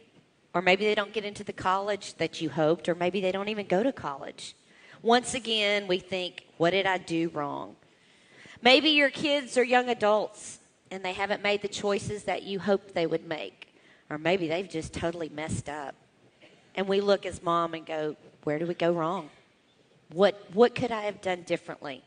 or 0.54 0.62
maybe 0.62 0.86
they 0.86 0.96
don't 0.96 1.14
get 1.14 1.26
into 1.26 1.44
the 1.44 1.54
college 1.54 2.16
that 2.16 2.42
you 2.42 2.50
hoped, 2.50 2.88
or 2.88 2.96
maybe 2.96 3.22
they 3.22 3.32
don't 3.32 3.50
even 3.50 3.68
go 3.68 3.84
to 3.84 3.92
college. 3.92 4.56
Once 5.02 5.34
again, 5.34 5.88
we 5.88 6.00
think, 6.00 6.48
what 6.58 6.72
did 6.72 6.86
I 6.86 6.98
do 6.98 7.30
wrong? 7.30 7.76
Maybe 8.62 8.90
your 8.90 9.10
kids 9.12 9.58
are 9.58 9.64
young 9.64 9.90
adults 9.90 10.60
and 10.90 11.04
they 11.04 11.14
haven't 11.14 11.44
made 11.44 11.62
the 11.62 11.68
choices 11.68 12.24
that 12.24 12.44
you 12.44 12.60
hoped 12.60 12.94
they 12.94 13.06
would 13.06 13.28
make, 13.28 13.76
or 14.10 14.18
maybe 14.18 14.48
they've 14.48 14.70
just 14.70 14.94
totally 14.94 15.30
messed 15.30 15.68
up. 15.68 15.94
And 16.74 16.88
we 16.88 17.02
look 17.02 17.26
as 17.26 17.44
mom 17.44 17.74
and 17.74 17.86
go, 17.86 18.16
where 18.44 18.60
do 18.60 18.66
we 18.66 18.74
go 18.74 18.92
wrong? 18.92 19.30
What, 20.16 20.42
what 20.54 20.76
could 20.76 20.94
I 20.94 21.02
have 21.02 21.20
done 21.20 21.42
differently? 21.42 22.02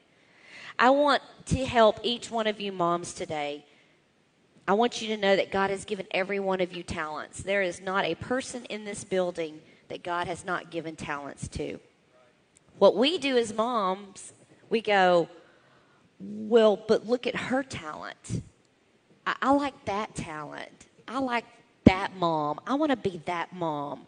I 0.78 0.88
want 0.88 1.20
to 1.46 1.66
help 1.66 2.00
each 2.02 2.30
one 2.30 2.46
of 2.46 2.58
you 2.58 2.72
moms 2.72 3.12
today. 3.12 3.66
I 4.66 4.72
want 4.72 5.02
you 5.02 5.08
to 5.08 5.20
know 5.20 5.36
that 5.36 5.50
God 5.50 5.68
has 5.68 5.84
given 5.84 6.06
every 6.12 6.40
one 6.40 6.62
of 6.62 6.74
you 6.74 6.82
talents. 6.82 7.42
There 7.42 7.60
is 7.60 7.82
not 7.82 8.06
a 8.06 8.14
person 8.14 8.64
in 8.70 8.86
this 8.86 9.04
building 9.04 9.60
that 9.88 10.02
God 10.02 10.26
has 10.26 10.46
not 10.46 10.70
given 10.70 10.96
talents 10.96 11.48
to. 11.48 11.78
What 12.78 12.96
we 12.96 13.18
do 13.18 13.36
as 13.36 13.52
moms, 13.52 14.32
we 14.70 14.80
go, 14.80 15.28
well, 16.18 16.82
but 16.88 17.06
look 17.06 17.26
at 17.26 17.36
her 17.36 17.62
talent. 17.62 18.42
I, 19.26 19.34
I 19.42 19.50
like 19.50 19.84
that 19.84 20.14
talent. 20.14 20.86
I 21.06 21.18
like 21.18 21.44
that 21.84 22.16
mom. 22.16 22.58
I 22.66 22.72
want 22.72 22.90
to 22.90 22.96
be 22.96 23.20
that 23.26 23.54
mom. 23.54 24.06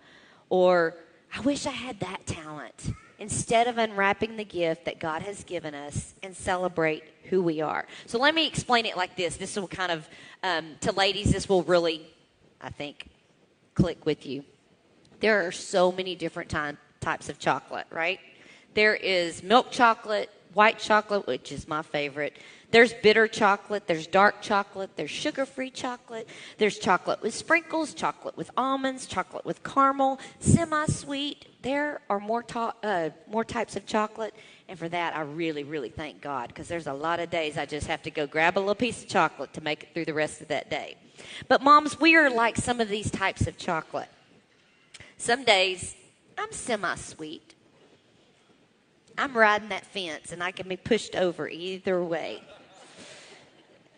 Or 0.48 0.94
I 1.36 1.40
wish 1.40 1.66
I 1.66 1.70
had 1.70 2.00
that 2.00 2.24
talent. 2.24 2.94
Instead 3.20 3.68
of 3.68 3.78
unwrapping 3.78 4.36
the 4.36 4.44
gift 4.44 4.86
that 4.86 4.98
God 4.98 5.22
has 5.22 5.44
given 5.44 5.74
us 5.74 6.14
and 6.22 6.34
celebrate 6.34 7.04
who 7.24 7.42
we 7.42 7.60
are. 7.60 7.86
So 8.06 8.18
let 8.18 8.34
me 8.34 8.46
explain 8.46 8.86
it 8.86 8.96
like 8.96 9.14
this. 9.14 9.36
This 9.36 9.54
will 9.56 9.68
kind 9.68 9.92
of, 9.92 10.08
um, 10.42 10.76
to 10.80 10.90
ladies, 10.90 11.30
this 11.30 11.48
will 11.48 11.62
really, 11.62 12.06
I 12.60 12.70
think, 12.70 13.08
click 13.74 14.04
with 14.04 14.26
you. 14.26 14.42
There 15.20 15.46
are 15.46 15.52
so 15.52 15.92
many 15.92 16.14
different 16.14 16.50
types 17.00 17.28
of 17.28 17.38
chocolate, 17.38 17.86
right? 17.90 18.20
There 18.72 18.94
is 18.94 19.42
milk 19.42 19.70
chocolate, 19.70 20.30
white 20.54 20.78
chocolate, 20.78 21.26
which 21.26 21.52
is 21.52 21.68
my 21.68 21.82
favorite. 21.82 22.36
There's 22.70 22.92
bitter 22.92 23.26
chocolate, 23.26 23.86
there's 23.86 24.06
dark 24.06 24.42
chocolate, 24.42 24.90
there's 24.96 25.10
sugar 25.10 25.44
free 25.44 25.70
chocolate, 25.70 26.28
there's 26.58 26.78
chocolate 26.78 27.20
with 27.20 27.34
sprinkles, 27.34 27.94
chocolate 27.94 28.36
with 28.36 28.50
almonds, 28.56 29.06
chocolate 29.06 29.44
with 29.44 29.62
caramel, 29.64 30.20
semi 30.38 30.86
sweet. 30.86 31.46
There 31.62 32.00
are 32.08 32.20
more, 32.20 32.42
to- 32.44 32.74
uh, 32.82 33.10
more 33.28 33.44
types 33.44 33.74
of 33.76 33.86
chocolate, 33.86 34.34
and 34.68 34.78
for 34.78 34.88
that, 34.88 35.16
I 35.16 35.22
really, 35.22 35.64
really 35.64 35.88
thank 35.88 36.20
God 36.20 36.48
because 36.48 36.68
there's 36.68 36.86
a 36.86 36.92
lot 36.92 37.18
of 37.18 37.28
days 37.28 37.58
I 37.58 37.66
just 37.66 37.88
have 37.88 38.02
to 38.02 38.10
go 38.10 38.26
grab 38.26 38.56
a 38.56 38.60
little 38.60 38.74
piece 38.76 39.02
of 39.02 39.08
chocolate 39.08 39.52
to 39.54 39.60
make 39.60 39.82
it 39.82 39.88
through 39.92 40.04
the 40.04 40.14
rest 40.14 40.40
of 40.40 40.48
that 40.48 40.70
day. 40.70 40.96
But, 41.48 41.62
moms, 41.62 41.98
we 41.98 42.14
are 42.16 42.30
like 42.30 42.56
some 42.56 42.80
of 42.80 42.88
these 42.88 43.10
types 43.10 43.46
of 43.46 43.58
chocolate. 43.58 44.08
Some 45.16 45.44
days 45.44 45.96
I'm 46.38 46.52
semi 46.52 46.94
sweet. 46.94 47.54
I'm 49.18 49.36
riding 49.36 49.68
that 49.68 49.84
fence 49.84 50.32
and 50.32 50.42
I 50.42 50.50
can 50.50 50.66
be 50.66 50.78
pushed 50.78 51.14
over 51.14 51.46
either 51.46 52.02
way. 52.02 52.42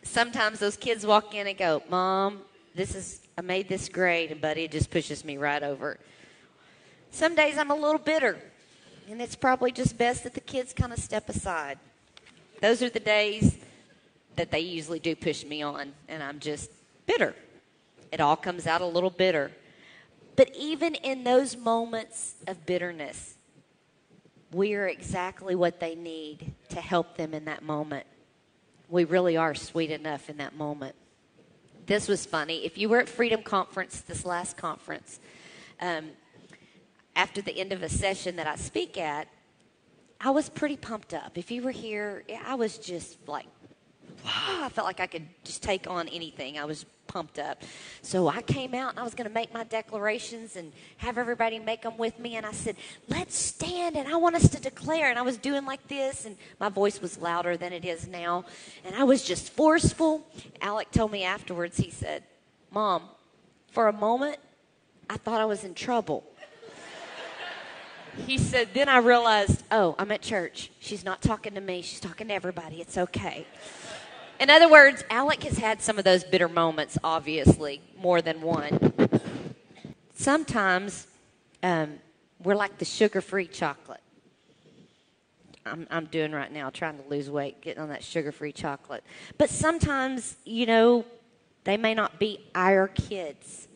Sometimes 0.02 0.59
those 0.59 0.76
kids 0.76 1.06
walk 1.06 1.35
in 1.35 1.47
and 1.47 1.56
go, 1.56 1.82
Mom, 1.88 2.40
this 2.75 2.94
is, 2.94 3.21
I 3.38 3.40
made 3.40 3.68
this 3.68 3.88
grade, 3.88 4.32
and 4.32 4.40
Buddy 4.40 4.66
just 4.68 4.90
pushes 4.90 5.25
me 5.25 5.37
right 5.37 5.62
over. 5.62 5.99
Some 7.11 7.35
days 7.35 7.59
I'm 7.59 7.71
a 7.71 7.75
little 7.75 7.99
bitter, 7.99 8.38
and 9.09 9.21
it's 9.21 9.37
probably 9.37 9.71
just 9.71 9.97
best 9.99 10.25
that 10.25 10.35
the 10.35 10.40
kids 10.40 10.73
kind 10.73 10.92
of 10.92 10.99
step 10.99 11.28
aside. 11.28 11.78
Those 12.61 12.82
are 12.82 12.90
the 12.90 13.00
days 13.00 13.59
that 14.37 14.50
they 14.50 14.61
usually 14.61 14.99
do 14.99 15.14
push 15.14 15.44
me 15.44 15.62
on, 15.62 15.92
and 16.09 16.23
I'm 16.23 16.38
just 16.38 16.71
bitter. 17.06 17.35
It 18.11 18.21
all 18.21 18.37
comes 18.37 18.66
out 18.66 18.80
a 18.80 18.87
little 18.87 19.11
bitter. 19.11 19.50
But 20.37 20.50
even 20.56 20.94
in 20.94 21.25
those 21.25 21.56
moments 21.56 22.37
of 22.47 22.64
bitterness, 22.64 23.35
we 24.52 24.75
are 24.75 24.87
exactly 24.87 25.54
what 25.54 25.80
they 25.80 25.94
need 25.94 26.52
to 26.71 26.80
help 26.80 27.16
them 27.16 27.35
in 27.35 27.44
that 27.47 27.62
moment. 27.62 28.06
We 28.92 29.04
really 29.04 29.38
are 29.38 29.54
sweet 29.54 29.90
enough 29.90 30.28
in 30.28 30.37
that 30.37 30.54
moment. 30.54 30.94
This 31.87 32.08
was 32.08 32.26
funny. 32.26 32.66
If 32.66 32.76
you 32.76 32.90
were 32.90 32.99
at 32.99 33.08
Freedom 33.08 33.42
Conference, 33.42 34.02
this 34.02 34.26
last 34.26 34.58
conference, 34.58 35.18
um, 35.80 36.11
after 37.16 37.40
the 37.40 37.58
end 37.58 37.72
of 37.72 37.82
a 37.82 37.88
session 37.88 38.37
that 38.37 38.46
I 38.46 38.56
speak 38.56 38.99
at, 38.99 39.28
I 40.20 40.28
was 40.28 40.50
pretty 40.50 40.76
pumped 40.76 41.14
up. 41.14 41.38
If 41.38 41.50
you 41.50 41.62
were 41.62 41.70
here, 41.70 42.22
I 42.44 42.54
was 42.54 42.76
just 42.76 43.16
like, 43.26 43.46
wow, 44.25 44.64
I 44.64 44.69
felt 44.69 44.87
like 44.87 45.00
I 45.00 45.07
could 45.07 45.26
just 45.45 45.62
take 45.62 45.88
on 45.88 46.09
anything. 46.09 46.59
I 46.59 46.64
was 46.64 46.85
pumped 47.07 47.38
up. 47.38 47.62
So 48.00 48.29
I 48.29 48.41
came 48.43 48.75
out 48.75 48.91
and 48.91 48.99
I 48.99 49.02
was 49.02 49.14
going 49.14 49.29
to 49.29 49.35
make 49.35 49.52
my 49.52 49.64
declarations 49.64 50.57
and 50.57 50.73
have 50.99 51.19
everybody 51.19 51.59
make 51.59 51.83
them 51.83 51.99
with 51.99 52.19
me. 52.19 52.37
And 52.37 52.47
I 52.47 52.52
said, 52.52 52.76
let's 53.09 53.37
stand 53.37 53.97
and 53.97 54.09
I 54.09 54.17
want 54.17 54.37
us 54.37 54.49
to 54.49 54.61
declare. 54.61 55.11
And 55.11 55.19
I 55.19 55.23
was 55.23 55.37
doing 55.37 55.67
like 55.67 55.87
this, 55.88 56.25
and 56.25 56.37
my 56.59 56.69
voice 56.69 57.00
was 57.00 57.19
louder 57.19 57.57
than 57.57 57.73
it 57.73 57.85
is 57.85 58.07
now. 58.07 58.45
And 58.85 58.95
I 58.95 59.05
was 59.05 59.23
just 59.25 59.52
forceful. 59.52 60.26
Alec 60.61 60.91
told 60.91 61.12
me 61.12 61.25
afterwards, 61.25 61.76
he 61.76 61.91
said, 61.91 62.23
Mom, 62.71 63.02
for 63.71 63.88
a 63.88 63.93
moment, 63.93 64.38
I 65.11 65.17
thought 65.19 65.41
I 65.41 65.45
was 65.45 65.64
in 65.64 65.75
trouble. 65.75 66.25
He 68.26 68.37
said, 68.37 68.69
then 68.75 68.91
I 68.91 68.99
realized, 68.99 69.62
oh, 69.71 69.95
I'm 69.99 70.12
at 70.12 70.21
church. 70.21 70.71
She's 70.81 71.02
not 71.02 71.23
talking 71.23 71.55
to 71.55 71.62
me. 71.62 71.81
She's 71.81 72.00
talking 72.00 72.29
to 72.29 72.35
everybody. 72.35 72.81
It's 72.83 72.99
okay. 72.99 73.47
In 74.42 74.50
other 74.50 74.68
words, 74.68 75.04
Alec 75.08 75.44
has 75.44 75.56
had 75.56 75.80
some 75.80 75.99
of 76.00 76.04
those 76.04 76.25
bitter 76.25 76.49
moments, 76.49 76.99
obviously, 77.04 77.80
more 77.96 78.20
than 78.20 78.40
one. 78.40 78.92
Sometimes 80.16 81.06
um, 81.62 82.00
we're 82.42 82.56
like 82.56 82.76
the 82.78 82.84
sugar 82.84 83.20
free 83.20 83.46
chocolate. 83.46 84.00
I'm, 85.64 85.87
I'm 85.92 86.06
doing 86.06 86.32
right 86.32 86.50
now, 86.50 86.70
trying 86.70 87.00
to 87.00 87.08
lose 87.08 87.30
weight, 87.30 87.61
getting 87.61 87.80
on 87.80 87.90
that 87.90 88.02
sugar 88.02 88.32
free 88.32 88.50
chocolate. 88.50 89.04
But 89.38 89.49
sometimes, 89.49 90.34
you 90.44 90.66
know, 90.66 91.04
they 91.62 91.76
may 91.76 91.94
not 91.94 92.18
be 92.18 92.40
our 92.52 92.88
kids. 92.88 93.68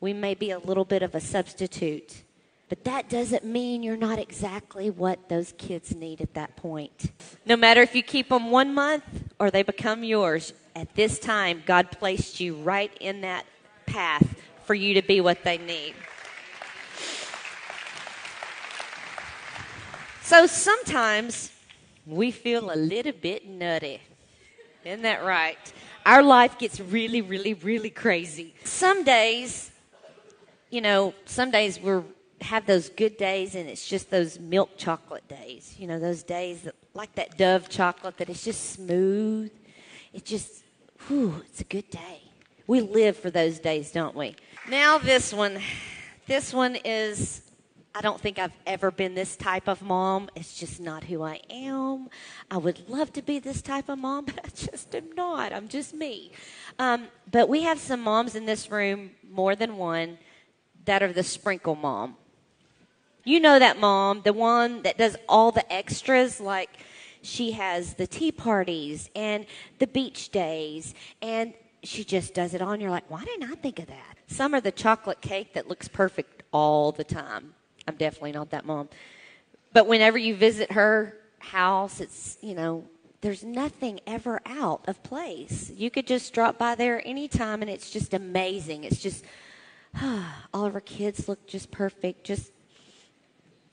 We 0.00 0.14
may 0.14 0.32
be 0.32 0.50
a 0.50 0.60
little 0.60 0.86
bit 0.86 1.02
of 1.02 1.14
a 1.14 1.20
substitute. 1.20 2.22
But 2.70 2.84
that 2.84 3.10
doesn't 3.10 3.44
mean 3.44 3.82
you're 3.82 3.98
not 3.98 4.18
exactly 4.18 4.88
what 4.88 5.28
those 5.28 5.52
kids 5.58 5.94
need 5.94 6.22
at 6.22 6.32
that 6.32 6.56
point. 6.56 7.10
No 7.44 7.54
matter 7.54 7.82
if 7.82 7.94
you 7.94 8.02
keep 8.02 8.30
them 8.30 8.50
one 8.50 8.72
month 8.72 9.29
or 9.40 9.50
they 9.50 9.62
become 9.62 10.04
yours, 10.04 10.52
at 10.76 10.94
this 10.94 11.18
time, 11.18 11.62
God 11.66 11.90
placed 11.90 12.38
you 12.38 12.54
right 12.56 12.92
in 13.00 13.22
that 13.22 13.46
path 13.86 14.36
for 14.66 14.74
you 14.74 14.94
to 14.94 15.02
be 15.02 15.20
what 15.20 15.42
they 15.42 15.58
need. 15.58 15.94
So 20.22 20.46
sometimes 20.46 21.50
we 22.06 22.30
feel 22.30 22.72
a 22.72 22.76
little 22.76 23.12
bit 23.12 23.48
nutty. 23.48 24.00
Isn't 24.84 25.02
that 25.02 25.24
right? 25.24 25.58
Our 26.06 26.22
life 26.22 26.58
gets 26.58 26.78
really, 26.78 27.22
really, 27.22 27.54
really 27.54 27.90
crazy. 27.90 28.54
Some 28.64 29.04
days, 29.04 29.70
you 30.70 30.82
know, 30.82 31.14
some 31.24 31.50
days 31.50 31.80
we're 31.80 32.04
have 32.42 32.66
those 32.66 32.88
good 32.88 33.16
days 33.16 33.54
and 33.54 33.68
it's 33.68 33.86
just 33.86 34.10
those 34.10 34.38
milk 34.38 34.70
chocolate 34.76 35.26
days. 35.28 35.74
You 35.78 35.86
know, 35.86 35.98
those 35.98 36.22
days 36.22 36.62
that 36.62 36.74
like 36.94 37.14
that 37.14 37.38
Dove 37.38 37.68
chocolate 37.68 38.16
that 38.18 38.28
is 38.28 38.42
just 38.42 38.70
smooth. 38.70 39.52
It 40.12 40.24
just 40.24 40.64
whew, 41.06 41.42
it's 41.46 41.60
a 41.60 41.64
good 41.64 41.88
day. 41.90 42.22
We 42.66 42.80
live 42.80 43.16
for 43.16 43.30
those 43.30 43.58
days, 43.58 43.90
don't 43.92 44.14
we? 44.14 44.36
Now 44.68 44.98
this 44.98 45.32
one. 45.32 45.60
This 46.26 46.54
one 46.54 46.76
is 46.84 47.42
I 47.94 48.02
don't 48.02 48.20
think 48.20 48.38
I've 48.38 48.52
ever 48.66 48.92
been 48.92 49.14
this 49.14 49.36
type 49.36 49.66
of 49.66 49.82
mom. 49.82 50.30
It's 50.36 50.58
just 50.58 50.80
not 50.80 51.02
who 51.04 51.22
I 51.22 51.40
am. 51.50 52.08
I 52.50 52.56
would 52.56 52.88
love 52.88 53.12
to 53.14 53.22
be 53.22 53.40
this 53.40 53.62
type 53.62 53.88
of 53.88 53.98
mom, 53.98 54.24
but 54.26 54.38
I 54.44 54.48
just 54.48 54.94
am 54.94 55.10
not. 55.16 55.52
I'm 55.52 55.68
just 55.68 55.92
me. 55.92 56.32
Um, 56.78 57.08
but 57.30 57.48
we 57.48 57.62
have 57.62 57.80
some 57.80 58.00
moms 58.00 58.36
in 58.36 58.46
this 58.46 58.70
room, 58.70 59.10
more 59.28 59.56
than 59.56 59.76
one, 59.76 60.18
that 60.84 61.02
are 61.02 61.12
the 61.12 61.24
sprinkle 61.24 61.74
mom. 61.74 62.16
You 63.24 63.40
know 63.40 63.58
that 63.58 63.78
mom, 63.78 64.22
the 64.24 64.32
one 64.32 64.82
that 64.82 64.96
does 64.96 65.16
all 65.28 65.52
the 65.52 65.70
extras, 65.72 66.40
like 66.40 66.70
she 67.22 67.52
has 67.52 67.94
the 67.94 68.06
tea 68.06 68.32
parties 68.32 69.10
and 69.14 69.46
the 69.78 69.86
beach 69.86 70.30
days, 70.30 70.94
and 71.20 71.52
she 71.82 72.04
just 72.04 72.34
does 72.34 72.54
it 72.54 72.62
all. 72.62 72.72
And 72.72 72.80
you're 72.80 72.90
like, 72.90 73.10
why 73.10 73.24
didn't 73.24 73.50
I 73.50 73.54
think 73.54 73.78
of 73.78 73.86
that? 73.86 74.18
Some 74.26 74.54
are 74.54 74.60
the 74.60 74.72
chocolate 74.72 75.20
cake 75.20 75.54
that 75.54 75.68
looks 75.68 75.88
perfect 75.88 76.42
all 76.52 76.92
the 76.92 77.04
time. 77.04 77.54
I'm 77.86 77.96
definitely 77.96 78.32
not 78.32 78.50
that 78.50 78.64
mom. 78.64 78.88
But 79.72 79.86
whenever 79.86 80.18
you 80.18 80.34
visit 80.34 80.72
her 80.72 81.16
house, 81.38 82.00
it's, 82.00 82.38
you 82.40 82.54
know, 82.54 82.84
there's 83.20 83.44
nothing 83.44 84.00
ever 84.06 84.40
out 84.46 84.84
of 84.88 85.02
place. 85.02 85.70
You 85.74 85.90
could 85.90 86.06
just 86.06 86.32
drop 86.32 86.58
by 86.58 86.74
there 86.74 87.06
anytime, 87.06 87.60
and 87.60 87.70
it's 87.70 87.90
just 87.90 88.14
amazing. 88.14 88.84
It's 88.84 89.00
just, 89.00 89.24
all 90.54 90.64
of 90.64 90.72
her 90.72 90.80
kids 90.80 91.28
look 91.28 91.46
just 91.46 91.70
perfect, 91.70 92.24
just 92.24 92.52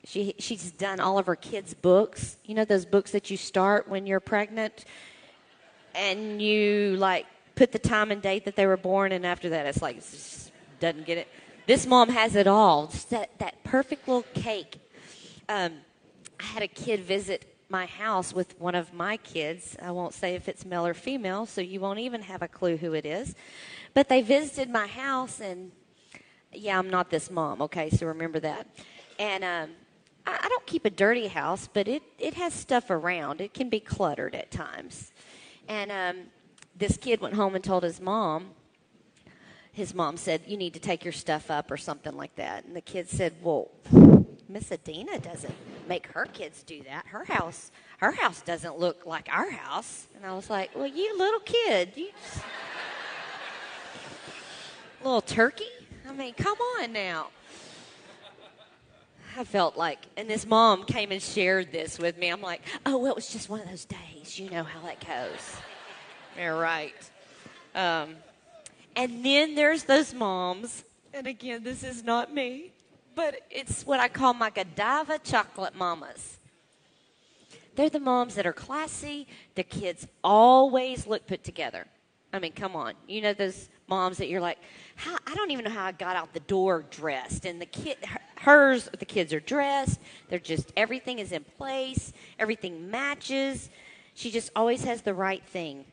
she, 0.04 0.34
she's 0.38 0.70
done 0.70 1.00
all 1.00 1.18
of 1.18 1.26
her 1.26 1.36
kids' 1.36 1.74
books. 1.74 2.36
You 2.44 2.54
know 2.54 2.64
those 2.64 2.84
books 2.84 3.10
that 3.12 3.30
you 3.30 3.36
start 3.36 3.88
when 3.88 4.06
you're 4.06 4.20
pregnant, 4.20 4.84
and 5.94 6.40
you 6.40 6.96
like 6.98 7.26
put 7.54 7.72
the 7.72 7.78
time 7.78 8.10
and 8.10 8.22
date 8.22 8.44
that 8.44 8.56
they 8.56 8.66
were 8.66 8.76
born, 8.76 9.12
and 9.12 9.26
after 9.26 9.50
that, 9.50 9.66
it's 9.66 9.82
like 9.82 9.96
it 9.98 10.50
doesn't 10.80 11.06
get 11.06 11.18
it. 11.18 11.28
This 11.66 11.86
mom 11.86 12.08
has 12.08 12.36
it 12.36 12.46
all. 12.46 12.86
Just 12.86 13.10
that 13.10 13.38
that 13.38 13.62
perfect 13.64 14.08
little 14.08 14.24
cake. 14.34 14.78
Um, 15.48 15.74
I 16.40 16.44
had 16.44 16.62
a 16.62 16.68
kid 16.68 17.00
visit 17.00 17.54
my 17.68 17.86
house 17.86 18.32
with 18.32 18.58
one 18.60 18.74
of 18.74 18.94
my 18.94 19.16
kids. 19.18 19.76
I 19.82 19.90
won't 19.90 20.14
say 20.14 20.34
if 20.34 20.48
it's 20.48 20.64
male 20.64 20.86
or 20.86 20.94
female, 20.94 21.46
so 21.46 21.60
you 21.60 21.80
won't 21.80 21.98
even 21.98 22.22
have 22.22 22.42
a 22.42 22.48
clue 22.48 22.76
who 22.76 22.94
it 22.94 23.04
is. 23.04 23.34
But 23.94 24.08
they 24.08 24.22
visited 24.22 24.70
my 24.70 24.86
house, 24.86 25.40
and 25.40 25.72
yeah, 26.52 26.78
I'm 26.78 26.88
not 26.88 27.10
this 27.10 27.30
mom. 27.30 27.60
Okay, 27.62 27.90
so 27.90 28.06
remember 28.06 28.40
that. 28.40 28.66
And 29.18 29.44
um, 29.44 29.70
I, 30.28 30.38
I 30.44 30.48
don't 30.48 30.66
keep 30.66 30.84
a 30.84 30.90
dirty 30.90 31.28
house, 31.28 31.68
but 31.72 31.88
it, 31.88 32.02
it 32.18 32.34
has 32.34 32.52
stuff 32.52 32.90
around. 32.90 33.40
It 33.40 33.54
can 33.54 33.68
be 33.68 33.80
cluttered 33.80 34.34
at 34.34 34.50
times. 34.50 35.12
And 35.66 35.90
um, 35.90 36.26
this 36.76 36.96
kid 36.96 37.20
went 37.20 37.34
home 37.34 37.54
and 37.54 37.64
told 37.64 37.82
his 37.82 38.00
mom, 38.00 38.50
his 39.72 39.94
mom 39.94 40.16
said, 40.16 40.42
You 40.46 40.56
need 40.56 40.74
to 40.74 40.80
take 40.80 41.04
your 41.04 41.12
stuff 41.12 41.50
up 41.50 41.70
or 41.70 41.76
something 41.76 42.16
like 42.16 42.34
that. 42.36 42.64
And 42.64 42.76
the 42.76 42.80
kid 42.80 43.08
said, 43.08 43.34
Well, 43.42 43.70
Miss 44.48 44.72
Adina 44.72 45.18
doesn't 45.18 45.54
make 45.88 46.08
her 46.08 46.26
kids 46.26 46.62
do 46.62 46.82
that. 46.82 47.06
Her 47.06 47.24
house, 47.24 47.70
her 47.98 48.12
house 48.12 48.42
doesn't 48.42 48.78
look 48.78 49.06
like 49.06 49.28
our 49.30 49.50
house. 49.50 50.08
And 50.16 50.26
I 50.26 50.34
was 50.34 50.50
like, 50.50 50.70
Well, 50.74 50.86
you 50.86 51.16
little 51.16 51.40
kid, 51.40 51.92
you 51.96 52.10
little 55.02 55.20
turkey. 55.20 55.64
I 56.08 56.12
mean, 56.12 56.34
come 56.34 56.58
on 56.58 56.92
now. 56.92 57.28
I 59.38 59.44
felt 59.44 59.76
like, 59.76 60.00
and 60.16 60.28
this 60.28 60.44
mom 60.44 60.82
came 60.82 61.12
and 61.12 61.22
shared 61.22 61.70
this 61.70 61.96
with 61.96 62.18
me. 62.18 62.28
I'm 62.28 62.42
like, 62.42 62.60
oh, 62.84 62.98
well, 62.98 63.12
it 63.12 63.14
was 63.14 63.32
just 63.32 63.48
one 63.48 63.60
of 63.60 63.68
those 63.68 63.84
days. 63.84 64.36
You 64.36 64.50
know 64.50 64.64
how 64.64 64.80
that 64.80 64.98
goes. 64.98 65.56
You're 66.36 66.58
right. 66.58 66.92
Um, 67.72 68.16
and 68.96 69.24
then 69.24 69.54
there's 69.54 69.84
those 69.84 70.12
moms, 70.12 70.82
and 71.14 71.28
again, 71.28 71.62
this 71.62 71.84
is 71.84 72.02
not 72.02 72.34
me, 72.34 72.72
but 73.14 73.36
it's 73.48 73.86
what 73.86 74.00
I 74.00 74.08
call 74.08 74.34
my 74.34 74.50
Godiva 74.50 75.20
chocolate 75.20 75.76
mamas. 75.76 76.38
They're 77.76 77.90
the 77.90 78.00
moms 78.00 78.34
that 78.34 78.44
are 78.44 78.52
classy. 78.52 79.28
The 79.54 79.62
kids 79.62 80.08
always 80.24 81.06
look 81.06 81.28
put 81.28 81.44
together. 81.44 81.86
I 82.32 82.40
mean, 82.40 82.54
come 82.54 82.74
on. 82.74 82.94
You 83.06 83.22
know 83.22 83.34
those 83.34 83.68
moms 83.88 84.18
that 84.18 84.28
you're 84.28 84.40
like, 84.40 84.58
I 85.06 85.34
don't 85.34 85.50
even 85.50 85.64
know 85.64 85.70
how 85.70 85.84
I 85.84 85.92
got 85.92 86.16
out 86.16 86.32
the 86.32 86.40
door 86.40 86.84
dressed. 86.90 87.44
And 87.44 87.60
the 87.60 87.66
kid, 87.66 87.96
hers, 88.36 88.88
the 88.98 89.04
kids 89.04 89.32
are 89.32 89.40
dressed. 89.40 90.00
They're 90.28 90.38
just, 90.38 90.72
everything 90.76 91.18
is 91.18 91.32
in 91.32 91.44
place. 91.56 92.12
Everything 92.38 92.90
matches. 92.90 93.70
She 94.14 94.30
just 94.30 94.50
always 94.56 94.84
has 94.84 95.02
the 95.02 95.14
right 95.14 95.44
thing. 95.44 95.84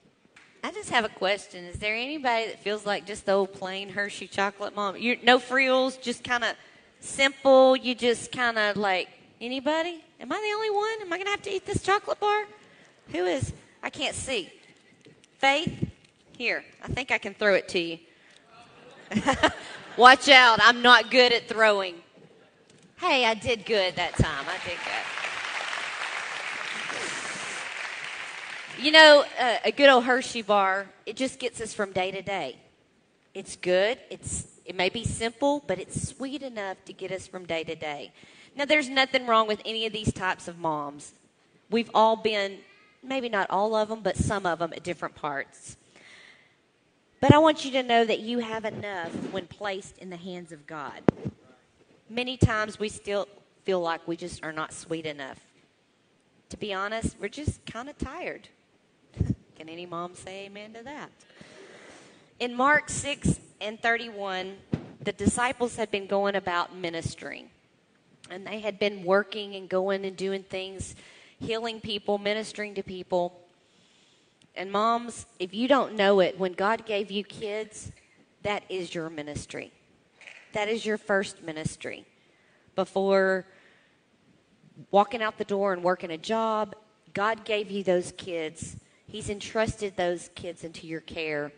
I 0.63 0.71
just 0.71 0.89
have 0.89 1.05
a 1.05 1.09
question. 1.09 1.63
Is 1.65 1.77
there 1.77 1.95
anybody 1.95 2.47
that 2.47 2.59
feels 2.59 2.87
like 2.87 3.05
just 3.05 3.27
the 3.27 3.33
old 3.33 3.53
plain 3.53 3.89
Hershey 3.89 4.27
chocolate 4.27 4.75
mom? 4.75 4.97
You 4.97 5.19
no 5.21 5.37
frills, 5.37 5.97
just 5.97 6.23
kind 6.23 6.43
of 6.43 6.55
simple. 6.99 7.75
You 7.75 7.93
just 7.93 8.31
kind 8.31 8.57
of 8.57 8.75
like 8.75 9.09
anybody? 9.39 10.03
Am 10.19 10.31
I 10.31 10.35
the 10.35 10.55
only 10.55 10.71
one? 10.71 11.01
Am 11.01 11.13
I 11.13 11.17
going 11.17 11.25
to 11.25 11.31
have 11.31 11.43
to 11.43 11.51
eat 11.51 11.67
this 11.67 11.83
chocolate 11.83 12.19
bar? 12.19 12.45
Who 13.11 13.25
is? 13.25 13.53
I 13.83 13.91
can't 13.91 14.15
see. 14.15 14.51
Faith? 15.37 15.91
Here, 16.37 16.65
I 16.83 16.87
think 16.87 17.11
I 17.11 17.17
can 17.17 17.33
throw 17.33 17.53
it 17.53 17.69
to 17.69 17.79
you. 17.79 17.99
Watch 19.97 20.27
out, 20.27 20.59
I'm 20.61 20.81
not 20.81 21.09
good 21.09 21.31
at 21.31 21.47
throwing. 21.47 21.95
Hey, 22.97 23.25
I 23.25 23.35
did 23.35 23.65
good 23.65 23.95
that 23.95 24.15
time. 24.15 24.45
I 24.47 24.57
did 24.67 24.77
good. 28.77 28.83
You 28.83 28.91
know, 28.91 29.23
uh, 29.39 29.57
a 29.63 29.71
good 29.71 29.89
old 29.89 30.03
Hershey 30.03 30.41
bar, 30.41 30.87
it 31.05 31.15
just 31.15 31.39
gets 31.39 31.61
us 31.61 31.73
from 31.73 31.93
day 31.93 32.11
to 32.11 32.21
day. 32.21 32.57
It's 33.33 33.55
good. 33.55 33.97
It's 34.09 34.47
it 34.65 34.75
may 34.75 34.89
be 34.89 35.05
simple, 35.05 35.63
but 35.67 35.79
it's 35.79 36.09
sweet 36.09 36.41
enough 36.41 36.83
to 36.85 36.93
get 36.93 37.11
us 37.11 37.27
from 37.27 37.45
day 37.45 37.63
to 37.63 37.75
day. 37.75 38.11
Now, 38.57 38.65
there's 38.65 38.89
nothing 38.89 39.27
wrong 39.27 39.47
with 39.47 39.61
any 39.63 39.85
of 39.85 39.93
these 39.93 40.11
types 40.11 40.47
of 40.47 40.57
moms. 40.57 41.13
We've 41.69 41.89
all 41.93 42.15
been, 42.15 42.57
maybe 43.03 43.29
not 43.29 43.49
all 43.49 43.75
of 43.75 43.89
them, 43.89 44.01
but 44.01 44.17
some 44.17 44.45
of 44.45 44.59
them 44.59 44.73
at 44.73 44.83
different 44.83 45.15
parts. 45.15 45.77
But 47.21 47.33
I 47.33 47.37
want 47.37 47.65
you 47.65 47.71
to 47.71 47.83
know 47.83 48.05
that 48.05 48.19
you 48.19 48.39
have 48.39 48.65
enough 48.65 49.11
when 49.31 49.47
placed 49.47 49.97
in 49.97 50.09
the 50.09 50.17
hands 50.17 50.51
of 50.51 50.67
God. 50.67 51.01
Many 52.09 52.37
times 52.37 52.77
we 52.77 52.89
still 52.89 53.27
feel 53.63 53.81
like 53.81 54.07
we 54.07 54.15
just 54.15 54.43
are 54.43 54.51
not 54.51 54.73
sweet 54.73 55.05
enough. 55.05 55.39
To 56.49 56.57
be 56.57 56.73
honest, 56.73 57.15
we're 57.19 57.29
just 57.29 57.65
kind 57.65 57.89
of 57.89 57.97
tired. 57.97 58.49
Can 59.55 59.69
any 59.69 59.85
mom 59.85 60.13
say 60.13 60.45
amen 60.45 60.73
to 60.73 60.83
that? 60.83 61.09
In 62.39 62.53
Mark 62.53 62.89
6 62.89 63.39
and 63.61 63.81
31, 63.81 64.57
the 65.01 65.13
disciples 65.13 65.77
had 65.77 65.89
been 65.89 66.05
going 66.05 66.35
about 66.35 66.75
ministering. 66.75 67.49
And 68.29 68.45
they 68.45 68.59
had 68.59 68.77
been 68.77 69.03
working 69.03 69.55
and 69.55 69.69
going 69.69 70.05
and 70.05 70.17
doing 70.17 70.43
things, 70.43 70.95
healing 71.39 71.79
people, 71.79 72.17
ministering 72.17 72.75
to 72.75 72.83
people. 72.83 73.39
And 74.55 74.71
moms, 74.71 75.25
if 75.39 75.53
you 75.53 75.67
don't 75.67 75.95
know 75.95 76.19
it, 76.19 76.39
when 76.39 76.53
God 76.53 76.85
gave 76.85 77.11
you 77.11 77.23
kids, 77.23 77.91
that 78.43 78.63
is 78.69 78.95
your 78.95 79.09
ministry. 79.09 79.71
That 80.53 80.69
is 80.69 80.85
your 80.85 80.97
first 80.97 81.43
ministry. 81.43 82.05
Before 82.75 83.45
walking 84.91 85.21
out 85.21 85.37
the 85.37 85.45
door 85.45 85.73
and 85.73 85.83
working 85.83 86.11
a 86.11 86.17
job, 86.17 86.75
God 87.13 87.43
gave 87.43 87.69
you 87.71 87.83
those 87.83 88.13
kids. 88.17 88.77
He's 89.07 89.29
entrusted 89.29 89.95
those 89.95 90.29
kids 90.35 90.63
into 90.63 90.87
your 90.87 91.01
care. 91.01 91.51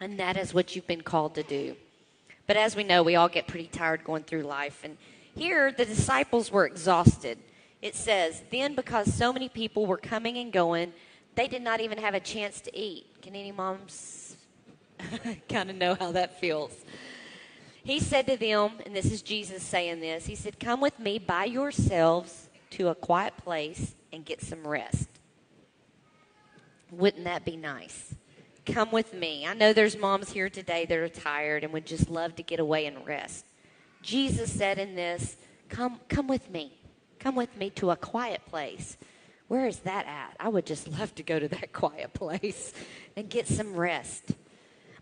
And 0.00 0.18
that 0.18 0.36
is 0.36 0.54
what 0.54 0.74
you've 0.74 0.86
been 0.86 1.02
called 1.02 1.34
to 1.34 1.42
do. 1.42 1.76
But 2.46 2.56
as 2.56 2.74
we 2.74 2.84
know, 2.84 3.02
we 3.02 3.16
all 3.16 3.28
get 3.28 3.46
pretty 3.46 3.68
tired 3.68 4.02
going 4.04 4.24
through 4.24 4.42
life. 4.42 4.80
And 4.82 4.96
here, 5.36 5.72
the 5.72 5.84
disciples 5.84 6.50
were 6.50 6.66
exhausted. 6.66 7.38
It 7.82 7.94
says, 7.94 8.42
Then, 8.50 8.74
because 8.74 9.14
so 9.14 9.32
many 9.32 9.48
people 9.48 9.86
were 9.86 9.96
coming 9.96 10.36
and 10.38 10.52
going, 10.52 10.92
they 11.34 11.48
did 11.48 11.62
not 11.62 11.80
even 11.80 11.98
have 11.98 12.14
a 12.14 12.20
chance 12.20 12.60
to 12.62 12.76
eat. 12.76 13.06
Can 13.22 13.34
any 13.34 13.52
moms 13.52 14.36
kind 15.48 15.70
of 15.70 15.76
know 15.76 15.94
how 15.94 16.12
that 16.12 16.40
feels? 16.40 16.72
He 17.82 17.98
said 18.00 18.26
to 18.26 18.36
them, 18.36 18.72
and 18.84 18.94
this 18.94 19.10
is 19.10 19.22
Jesus 19.22 19.62
saying 19.62 20.00
this, 20.00 20.26
he 20.26 20.34
said, 20.34 20.60
Come 20.60 20.80
with 20.80 20.98
me 20.98 21.18
by 21.18 21.46
yourselves 21.46 22.48
to 22.70 22.88
a 22.88 22.94
quiet 22.94 23.36
place 23.38 23.94
and 24.12 24.24
get 24.24 24.42
some 24.42 24.66
rest. 24.66 25.08
Wouldn't 26.90 27.24
that 27.24 27.44
be 27.44 27.56
nice? 27.56 28.14
Come 28.66 28.90
with 28.90 29.14
me. 29.14 29.46
I 29.46 29.54
know 29.54 29.72
there's 29.72 29.96
moms 29.96 30.30
here 30.30 30.50
today 30.50 30.84
that 30.84 30.98
are 30.98 31.08
tired 31.08 31.64
and 31.64 31.72
would 31.72 31.86
just 31.86 32.10
love 32.10 32.36
to 32.36 32.42
get 32.42 32.60
away 32.60 32.86
and 32.86 33.06
rest. 33.06 33.46
Jesus 34.02 34.52
said 34.52 34.78
in 34.78 34.94
this, 34.94 35.36
Come, 35.68 36.00
come 36.08 36.26
with 36.26 36.50
me. 36.50 36.72
Come 37.18 37.36
with 37.36 37.56
me 37.56 37.70
to 37.70 37.90
a 37.90 37.96
quiet 37.96 38.44
place 38.46 38.96
where 39.50 39.66
is 39.66 39.80
that 39.80 40.06
at? 40.06 40.36
I 40.38 40.48
would 40.48 40.64
just 40.64 40.86
love 40.86 41.12
to 41.16 41.24
go 41.24 41.40
to 41.40 41.48
that 41.48 41.72
quiet 41.72 42.14
place 42.14 42.72
and 43.16 43.28
get 43.28 43.48
some 43.48 43.74
rest. 43.74 44.36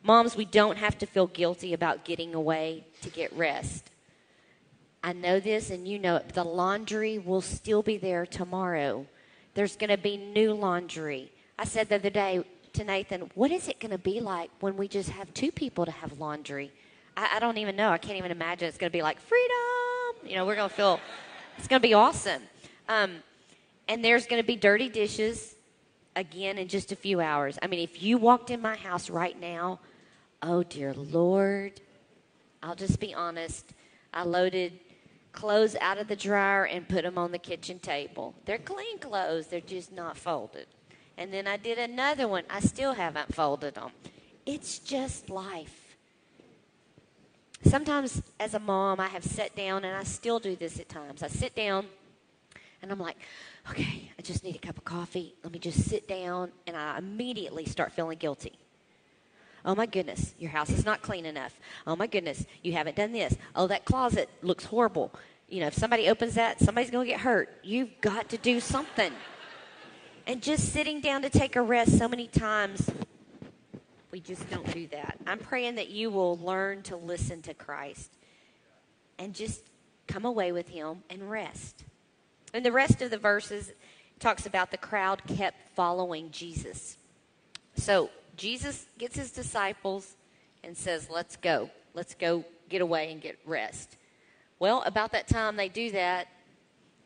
Moms, 0.02 0.36
we 0.36 0.46
don't 0.46 0.78
have 0.78 0.96
to 0.98 1.06
feel 1.06 1.26
guilty 1.26 1.74
about 1.74 2.06
getting 2.06 2.34
away 2.34 2.86
to 3.02 3.10
get 3.10 3.30
rest. 3.34 3.90
I 5.04 5.12
know 5.12 5.38
this 5.38 5.68
and 5.68 5.86
you 5.86 5.98
know 5.98 6.16
it. 6.16 6.30
The 6.30 6.44
laundry 6.44 7.18
will 7.18 7.42
still 7.42 7.82
be 7.82 7.98
there 7.98 8.24
tomorrow. 8.24 9.04
There's 9.52 9.76
going 9.76 9.90
to 9.90 9.98
be 9.98 10.16
new 10.16 10.54
laundry. 10.54 11.30
I 11.58 11.66
said 11.66 11.90
the 11.90 11.96
other 11.96 12.08
day 12.08 12.42
to 12.72 12.84
Nathan, 12.84 13.30
what 13.34 13.50
is 13.50 13.68
it 13.68 13.78
going 13.80 13.90
to 13.90 13.98
be 13.98 14.18
like 14.18 14.50
when 14.60 14.78
we 14.78 14.88
just 14.88 15.10
have 15.10 15.34
two 15.34 15.52
people 15.52 15.84
to 15.84 15.90
have 15.90 16.18
laundry? 16.18 16.72
I, 17.18 17.32
I 17.34 17.38
don't 17.38 17.58
even 17.58 17.76
know. 17.76 17.90
I 17.90 17.98
can't 17.98 18.16
even 18.16 18.30
imagine. 18.30 18.66
It's 18.66 18.78
going 18.78 18.90
to 18.90 18.96
be 18.96 19.02
like 19.02 19.20
freedom. 19.20 20.26
You 20.26 20.36
know, 20.36 20.46
we're 20.46 20.56
going 20.56 20.70
to 20.70 20.74
feel, 20.74 21.00
it's 21.58 21.68
going 21.68 21.82
to 21.82 21.86
be 21.86 21.92
awesome. 21.92 22.40
Um, 22.88 23.16
and 23.88 24.04
there's 24.04 24.26
going 24.26 24.40
to 24.40 24.46
be 24.46 24.56
dirty 24.56 24.88
dishes 24.88 25.56
again 26.14 26.58
in 26.58 26.68
just 26.68 26.92
a 26.92 26.96
few 26.96 27.20
hours. 27.20 27.58
I 27.62 27.66
mean, 27.66 27.80
if 27.80 28.02
you 28.02 28.18
walked 28.18 28.50
in 28.50 28.60
my 28.60 28.76
house 28.76 29.08
right 29.08 29.38
now, 29.40 29.80
oh 30.42 30.62
dear 30.62 30.92
Lord, 30.94 31.80
I'll 32.62 32.74
just 32.74 33.00
be 33.00 33.14
honest. 33.14 33.72
I 34.12 34.24
loaded 34.24 34.78
clothes 35.32 35.76
out 35.80 35.98
of 35.98 36.08
the 36.08 36.16
dryer 36.16 36.64
and 36.64 36.88
put 36.88 37.04
them 37.04 37.18
on 37.18 37.32
the 37.32 37.38
kitchen 37.38 37.78
table. 37.78 38.34
They're 38.44 38.58
clean 38.58 38.98
clothes, 38.98 39.46
they're 39.46 39.60
just 39.60 39.92
not 39.92 40.16
folded. 40.16 40.66
And 41.16 41.32
then 41.32 41.46
I 41.48 41.56
did 41.56 41.78
another 41.78 42.28
one. 42.28 42.44
I 42.48 42.60
still 42.60 42.92
haven't 42.94 43.34
folded 43.34 43.74
them. 43.74 43.90
It's 44.46 44.78
just 44.78 45.28
life. 45.28 45.96
Sometimes, 47.64 48.22
as 48.38 48.54
a 48.54 48.60
mom, 48.60 49.00
I 49.00 49.08
have 49.08 49.24
sat 49.24 49.56
down, 49.56 49.84
and 49.84 49.96
I 49.96 50.04
still 50.04 50.38
do 50.38 50.54
this 50.54 50.78
at 50.78 50.88
times. 50.88 51.24
I 51.24 51.28
sit 51.28 51.56
down 51.56 51.86
and 52.82 52.92
I'm 52.92 52.98
like, 53.00 53.16
okay, 53.70 54.10
I 54.18 54.22
just 54.22 54.44
need 54.44 54.56
a 54.56 54.58
cup 54.58 54.78
of 54.78 54.84
coffee. 54.84 55.34
Let 55.42 55.52
me 55.52 55.58
just 55.58 55.88
sit 55.88 56.06
down. 56.06 56.52
And 56.66 56.76
I 56.76 56.98
immediately 56.98 57.64
start 57.64 57.92
feeling 57.92 58.18
guilty. 58.18 58.58
Oh 59.64 59.74
my 59.74 59.86
goodness, 59.86 60.34
your 60.38 60.50
house 60.50 60.70
is 60.70 60.84
not 60.84 61.02
clean 61.02 61.26
enough. 61.26 61.58
Oh 61.86 61.96
my 61.96 62.06
goodness, 62.06 62.46
you 62.62 62.72
haven't 62.72 62.96
done 62.96 63.12
this. 63.12 63.36
Oh, 63.56 63.66
that 63.66 63.84
closet 63.84 64.30
looks 64.42 64.64
horrible. 64.64 65.12
You 65.48 65.60
know, 65.60 65.66
if 65.66 65.74
somebody 65.74 66.08
opens 66.08 66.34
that, 66.34 66.60
somebody's 66.60 66.90
going 66.90 67.06
to 67.06 67.12
get 67.12 67.20
hurt. 67.20 67.50
You've 67.62 68.00
got 68.00 68.28
to 68.30 68.38
do 68.38 68.60
something. 68.60 69.12
And 70.26 70.42
just 70.42 70.72
sitting 70.72 71.00
down 71.00 71.22
to 71.22 71.30
take 71.30 71.56
a 71.56 71.62
rest 71.62 71.98
so 71.98 72.06
many 72.06 72.28
times, 72.28 72.88
we 74.10 74.20
just 74.20 74.48
don't 74.50 74.70
do 74.72 74.86
that. 74.88 75.18
I'm 75.26 75.38
praying 75.38 75.74
that 75.76 75.88
you 75.88 76.10
will 76.10 76.38
learn 76.38 76.82
to 76.82 76.96
listen 76.96 77.42
to 77.42 77.54
Christ 77.54 78.12
and 79.18 79.34
just 79.34 79.64
come 80.06 80.24
away 80.24 80.52
with 80.52 80.68
Him 80.68 81.02
and 81.10 81.30
rest. 81.30 81.84
And 82.54 82.64
the 82.64 82.72
rest 82.72 83.02
of 83.02 83.10
the 83.10 83.18
verses 83.18 83.72
talks 84.18 84.46
about 84.46 84.70
the 84.70 84.76
crowd 84.78 85.22
kept 85.26 85.68
following 85.74 86.30
Jesus. 86.30 86.96
So 87.76 88.10
Jesus 88.36 88.86
gets 88.98 89.16
his 89.16 89.30
disciples 89.30 90.16
and 90.64 90.76
says, 90.76 91.08
Let's 91.10 91.36
go. 91.36 91.70
Let's 91.94 92.14
go 92.14 92.44
get 92.68 92.80
away 92.80 93.12
and 93.12 93.20
get 93.20 93.38
rest. 93.44 93.96
Well, 94.58 94.82
about 94.86 95.12
that 95.12 95.28
time 95.28 95.56
they 95.56 95.68
do 95.68 95.90
that, 95.92 96.28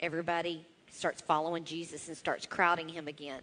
everybody 0.00 0.66
starts 0.90 1.20
following 1.20 1.64
Jesus 1.64 2.08
and 2.08 2.16
starts 2.16 2.46
crowding 2.46 2.88
him 2.88 3.08
again. 3.08 3.42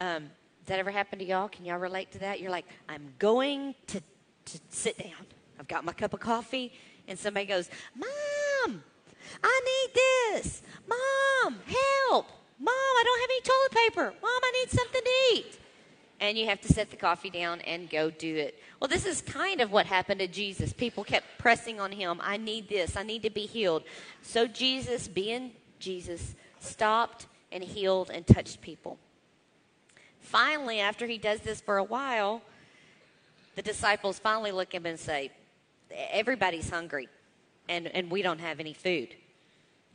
Um, 0.00 0.24
does 0.60 0.68
that 0.68 0.78
ever 0.78 0.90
happen 0.90 1.18
to 1.20 1.24
y'all? 1.24 1.48
Can 1.48 1.64
y'all 1.64 1.78
relate 1.78 2.10
to 2.12 2.18
that? 2.20 2.40
You're 2.40 2.50
like, 2.50 2.66
I'm 2.88 3.12
going 3.18 3.74
to, 3.88 4.00
to 4.00 4.58
sit 4.70 4.98
down. 4.98 5.26
I've 5.58 5.68
got 5.68 5.84
my 5.84 5.92
cup 5.92 6.12
of 6.12 6.20
coffee, 6.20 6.72
and 7.08 7.18
somebody 7.18 7.46
goes, 7.46 7.70
Mom, 7.94 8.82
I 9.42 9.60
need 9.64 9.94
this. 9.94 10.62
Mom, 10.88 11.56
help. 11.66 12.26
Mom, 12.58 12.74
I 12.74 13.02
don't 13.04 13.20
have 13.20 13.30
any 13.30 13.40
toilet 13.42 13.84
paper. 13.84 14.14
Mom, 14.22 14.40
I 14.42 14.52
need 14.52 14.70
something 14.70 15.02
to 15.02 15.10
eat. 15.34 15.58
And 16.18 16.38
you 16.38 16.46
have 16.46 16.60
to 16.62 16.72
set 16.72 16.90
the 16.90 16.96
coffee 16.96 17.28
down 17.28 17.60
and 17.62 17.90
go 17.90 18.10
do 18.10 18.34
it. 18.34 18.58
Well, 18.80 18.88
this 18.88 19.04
is 19.04 19.20
kind 19.20 19.60
of 19.60 19.70
what 19.70 19.84
happened 19.84 20.20
to 20.20 20.26
Jesus. 20.26 20.72
People 20.72 21.04
kept 21.04 21.26
pressing 21.38 21.78
on 21.78 21.92
him, 21.92 22.20
I 22.22 22.38
need 22.38 22.68
this. 22.68 22.96
I 22.96 23.02
need 23.02 23.22
to 23.24 23.30
be 23.30 23.46
healed. 23.46 23.84
So 24.22 24.46
Jesus, 24.46 25.08
being 25.08 25.52
Jesus, 25.78 26.34
stopped 26.60 27.26
and 27.52 27.62
healed 27.62 28.10
and 28.10 28.26
touched 28.26 28.62
people. 28.62 28.98
Finally, 30.20 30.80
after 30.80 31.06
he 31.06 31.18
does 31.18 31.40
this 31.40 31.60
for 31.60 31.76
a 31.76 31.84
while, 31.84 32.42
the 33.54 33.62
disciples 33.62 34.18
finally 34.18 34.52
look 34.52 34.74
at 34.74 34.80
him 34.80 34.86
and 34.86 34.98
say, 34.98 35.30
Everybody's 36.10 36.68
hungry, 36.68 37.08
and, 37.68 37.86
and 37.86 38.10
we 38.10 38.20
don't 38.20 38.40
have 38.40 38.58
any 38.58 38.72
food. 38.72 39.14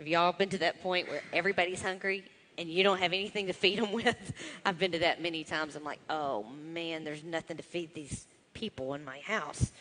Have 0.01 0.07
y'all 0.07 0.31
been 0.31 0.49
to 0.49 0.57
that 0.57 0.81
point 0.81 1.07
where 1.09 1.21
everybody's 1.31 1.79
hungry 1.79 2.23
and 2.57 2.67
you 2.67 2.81
don't 2.81 2.97
have 2.97 3.13
anything 3.13 3.45
to 3.45 3.53
feed 3.53 3.77
them 3.77 3.91
with? 3.91 4.33
I've 4.65 4.79
been 4.79 4.93
to 4.93 4.99
that 4.99 5.21
many 5.21 5.43
times. 5.43 5.75
I'm 5.75 5.83
like, 5.83 5.99
oh 6.09 6.43
man, 6.73 7.03
there's 7.03 7.23
nothing 7.23 7.57
to 7.57 7.61
feed 7.61 7.93
these 7.93 8.25
people 8.55 8.95
in 8.95 9.05
my 9.05 9.19
house. 9.19 9.71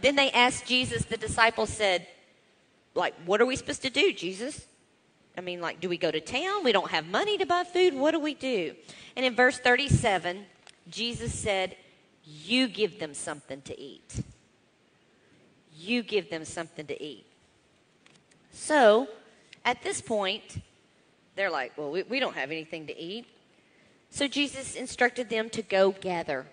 Then 0.00 0.16
they 0.16 0.32
asked 0.32 0.66
Jesus, 0.66 1.04
the 1.04 1.16
disciples 1.16 1.70
said, 1.70 2.08
like, 2.96 3.14
what 3.24 3.40
are 3.40 3.46
we 3.46 3.54
supposed 3.54 3.82
to 3.82 3.90
do, 3.90 4.12
Jesus? 4.12 4.66
I 5.38 5.42
mean, 5.42 5.60
like, 5.60 5.78
do 5.78 5.88
we 5.88 5.96
go 5.96 6.10
to 6.10 6.20
town? 6.20 6.64
We 6.64 6.72
don't 6.72 6.90
have 6.90 7.06
money 7.06 7.38
to 7.38 7.46
buy 7.46 7.62
food. 7.62 7.94
What 7.94 8.10
do 8.10 8.18
we 8.18 8.34
do? 8.34 8.74
And 9.14 9.24
in 9.24 9.36
verse 9.36 9.60
37, 9.60 10.44
Jesus 10.90 11.32
said, 11.32 11.76
You 12.24 12.66
give 12.66 12.98
them 12.98 13.14
something 13.14 13.62
to 13.62 13.80
eat. 13.80 14.24
You 15.72 16.02
give 16.02 16.30
them 16.30 16.44
something 16.44 16.86
to 16.88 17.00
eat. 17.00 17.26
So, 18.54 19.08
at 19.64 19.82
this 19.82 20.00
point, 20.00 20.62
they're 21.34 21.50
like, 21.50 21.76
Well, 21.76 21.90
we, 21.90 22.04
we 22.04 22.20
don't 22.20 22.36
have 22.36 22.50
anything 22.50 22.86
to 22.86 22.98
eat. 22.98 23.26
So, 24.10 24.28
Jesus 24.28 24.76
instructed 24.76 25.28
them 25.28 25.50
to 25.50 25.62
go 25.62 25.90
gather. 25.90 26.46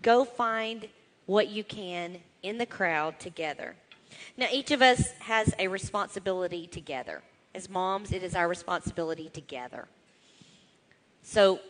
Go 0.00 0.24
find 0.24 0.88
what 1.26 1.48
you 1.48 1.64
can 1.64 2.18
in 2.42 2.58
the 2.58 2.66
crowd 2.66 3.20
together. 3.20 3.76
Now, 4.38 4.46
each 4.50 4.70
of 4.70 4.80
us 4.80 5.12
has 5.20 5.54
a 5.58 5.68
responsibility 5.68 6.66
together. 6.66 7.22
As 7.54 7.68
moms, 7.68 8.10
it 8.10 8.22
is 8.22 8.34
our 8.34 8.48
responsibility 8.48 9.28
together. 9.28 9.86
So, 11.22 11.60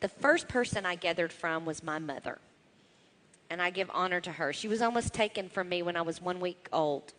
the 0.00 0.08
first 0.08 0.48
person 0.48 0.84
I 0.84 0.96
gathered 0.96 1.32
from 1.32 1.64
was 1.64 1.82
my 1.82 2.00
mother. 2.00 2.38
And 3.48 3.62
I 3.62 3.70
give 3.70 3.88
honor 3.94 4.20
to 4.20 4.32
her. 4.32 4.52
She 4.52 4.66
was 4.66 4.82
almost 4.82 5.14
taken 5.14 5.48
from 5.48 5.68
me 5.68 5.82
when 5.82 5.96
I 5.96 6.02
was 6.02 6.20
one 6.20 6.40
week 6.40 6.68
old. 6.72 7.12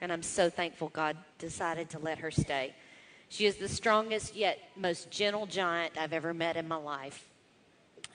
And 0.00 0.12
I'm 0.12 0.22
so 0.22 0.48
thankful 0.48 0.88
God 0.90 1.16
decided 1.38 1.90
to 1.90 1.98
let 1.98 2.18
her 2.18 2.30
stay. 2.30 2.74
She 3.28 3.46
is 3.46 3.56
the 3.56 3.68
strongest 3.68 4.34
yet 4.34 4.58
most 4.76 5.10
gentle 5.10 5.46
giant 5.46 5.98
I've 5.98 6.12
ever 6.12 6.32
met 6.32 6.56
in 6.56 6.66
my 6.66 6.76
life. 6.76 7.28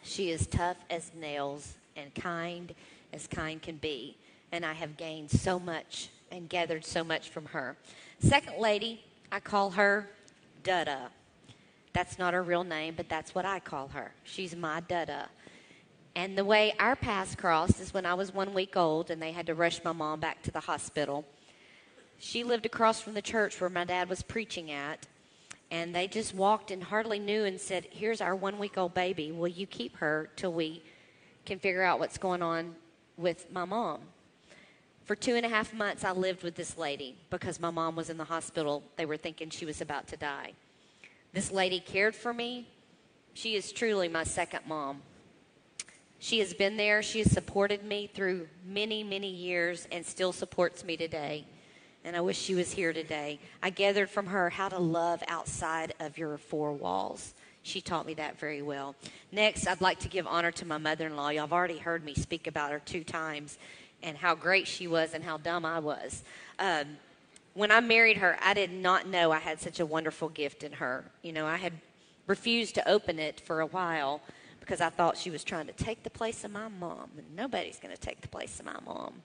She 0.01 0.31
is 0.31 0.47
tough 0.47 0.77
as 0.89 1.11
nails 1.13 1.75
and 1.95 2.13
kind 2.15 2.73
as 3.13 3.27
kind 3.27 3.61
can 3.61 3.77
be. 3.77 4.17
And 4.51 4.65
I 4.65 4.73
have 4.73 4.97
gained 4.97 5.31
so 5.31 5.59
much 5.59 6.09
and 6.31 6.49
gathered 6.49 6.85
so 6.85 7.03
much 7.03 7.29
from 7.29 7.45
her. 7.45 7.77
Second 8.19 8.59
lady, 8.59 9.03
I 9.31 9.39
call 9.39 9.71
her 9.71 10.09
Dada. 10.63 11.09
That's 11.93 12.17
not 12.17 12.33
her 12.33 12.41
real 12.41 12.63
name, 12.63 12.95
but 12.97 13.07
that's 13.07 13.35
what 13.35 13.45
I 13.45 13.59
call 13.59 13.89
her. 13.89 14.13
She's 14.23 14.55
my 14.55 14.81
Dada. 14.81 15.29
And 16.15 16.37
the 16.37 16.45
way 16.45 16.73
our 16.79 16.95
paths 16.95 17.35
crossed 17.35 17.79
is 17.79 17.93
when 17.93 18.05
I 18.05 18.13
was 18.13 18.33
one 18.33 18.53
week 18.53 18.75
old 18.75 19.09
and 19.11 19.21
they 19.21 19.31
had 19.31 19.47
to 19.47 19.55
rush 19.55 19.83
my 19.83 19.91
mom 19.91 20.19
back 20.19 20.41
to 20.43 20.51
the 20.51 20.59
hospital. 20.59 21.25
She 22.17 22.43
lived 22.43 22.65
across 22.65 23.01
from 23.01 23.13
the 23.13 23.21
church 23.21 23.59
where 23.59 23.69
my 23.69 23.83
dad 23.85 24.09
was 24.09 24.21
preaching 24.21 24.71
at. 24.71 25.07
And 25.71 25.95
they 25.95 26.07
just 26.07 26.35
walked 26.35 26.69
and 26.69 26.83
hardly 26.83 27.17
knew 27.17 27.45
and 27.45 27.59
said, 27.59 27.87
Here's 27.89 28.21
our 28.21 28.35
one 28.35 28.59
week 28.59 28.77
old 28.77 28.93
baby. 28.93 29.31
Will 29.31 29.47
you 29.47 29.65
keep 29.65 29.97
her 29.97 30.29
till 30.35 30.53
we 30.53 30.83
can 31.45 31.57
figure 31.57 31.81
out 31.81 31.99
what's 31.99 32.17
going 32.17 32.43
on 32.43 32.75
with 33.17 33.51
my 33.51 33.65
mom? 33.65 34.01
For 35.05 35.15
two 35.15 35.35
and 35.35 35.45
a 35.45 35.49
half 35.49 35.73
months, 35.73 36.05
I 36.05 36.11
lived 36.11 36.43
with 36.43 36.55
this 36.55 36.77
lady 36.77 37.17
because 37.29 37.59
my 37.59 37.71
mom 37.71 37.95
was 37.95 38.09
in 38.09 38.17
the 38.17 38.23
hospital. 38.23 38.83
They 38.95 39.05
were 39.05 39.17
thinking 39.17 39.49
she 39.49 39.65
was 39.65 39.81
about 39.81 40.07
to 40.09 40.17
die. 40.17 40.53
This 41.33 41.51
lady 41.51 41.79
cared 41.79 42.15
for 42.15 42.33
me. 42.33 42.67
She 43.33 43.55
is 43.55 43.71
truly 43.71 44.07
my 44.07 44.23
second 44.23 44.61
mom. 44.67 45.01
She 46.19 46.39
has 46.39 46.53
been 46.53 46.77
there. 46.77 47.01
She 47.01 47.19
has 47.19 47.31
supported 47.31 47.83
me 47.83 48.07
through 48.13 48.47
many, 48.65 49.03
many 49.03 49.29
years 49.29 49.87
and 49.91 50.05
still 50.05 50.31
supports 50.31 50.85
me 50.85 50.95
today. 50.95 51.45
And 52.05 52.15
I 52.15 52.21
wish 52.21 52.37
she 52.37 52.55
was 52.55 52.71
here 52.71 52.91
today. 52.91 53.39
I 53.61 53.69
gathered 53.69 54.09
from 54.09 54.27
her 54.27 54.49
how 54.49 54.69
to 54.69 54.77
love 54.77 55.23
outside 55.27 55.93
of 55.99 56.17
your 56.17 56.37
four 56.37 56.73
walls. 56.73 57.33
She 57.61 57.79
taught 57.79 58.05
me 58.05 58.13
that 58.15 58.37
very 58.37 58.61
well. 58.61 58.95
Next, 59.31 59.67
I'd 59.67 59.79
like 59.79 59.99
to 59.99 60.09
give 60.09 60.27
honor 60.27 60.51
to 60.51 60.65
my 60.65 60.77
mother 60.77 61.07
in 61.07 61.15
law. 61.15 61.29
Y'all 61.29 61.43
have 61.43 61.53
already 61.53 61.77
heard 61.77 62.03
me 62.03 62.13
speak 62.13 62.47
about 62.47 62.71
her 62.71 62.79
two 62.79 63.05
times 63.05 63.57
and 64.03 64.17
how 64.17 64.35
great 64.35 64.67
she 64.67 64.85
was 64.85 65.13
and 65.13 65.23
how 65.23 65.37
dumb 65.37 65.63
I 65.65 65.79
was. 65.79 66.23
Um, 66.59 66.97
when 67.53 67.71
I 67.71 67.79
married 67.79 68.17
her, 68.17 68.37
I 68.41 68.53
did 68.53 68.71
not 68.71 69.07
know 69.07 69.31
I 69.31 69.39
had 69.39 69.61
such 69.61 69.79
a 69.79 69.85
wonderful 69.85 70.27
gift 70.27 70.63
in 70.63 70.73
her. 70.73 71.05
You 71.21 71.31
know, 71.31 71.45
I 71.45 71.55
had 71.55 71.73
refused 72.27 72.75
to 72.75 72.89
open 72.89 73.17
it 73.17 73.39
for 73.39 73.61
a 73.61 73.65
while 73.65 74.21
because 74.59 74.81
I 74.81 74.89
thought 74.89 75.17
she 75.17 75.29
was 75.29 75.43
trying 75.43 75.67
to 75.67 75.73
take 75.73 76.03
the 76.03 76.09
place 76.09 76.43
of 76.43 76.51
my 76.51 76.67
mom, 76.67 77.11
and 77.17 77.35
nobody's 77.35 77.79
going 77.79 77.93
to 77.93 77.99
take 77.99 78.21
the 78.21 78.27
place 78.27 78.59
of 78.59 78.65
my 78.65 78.77
mom. 78.85 79.21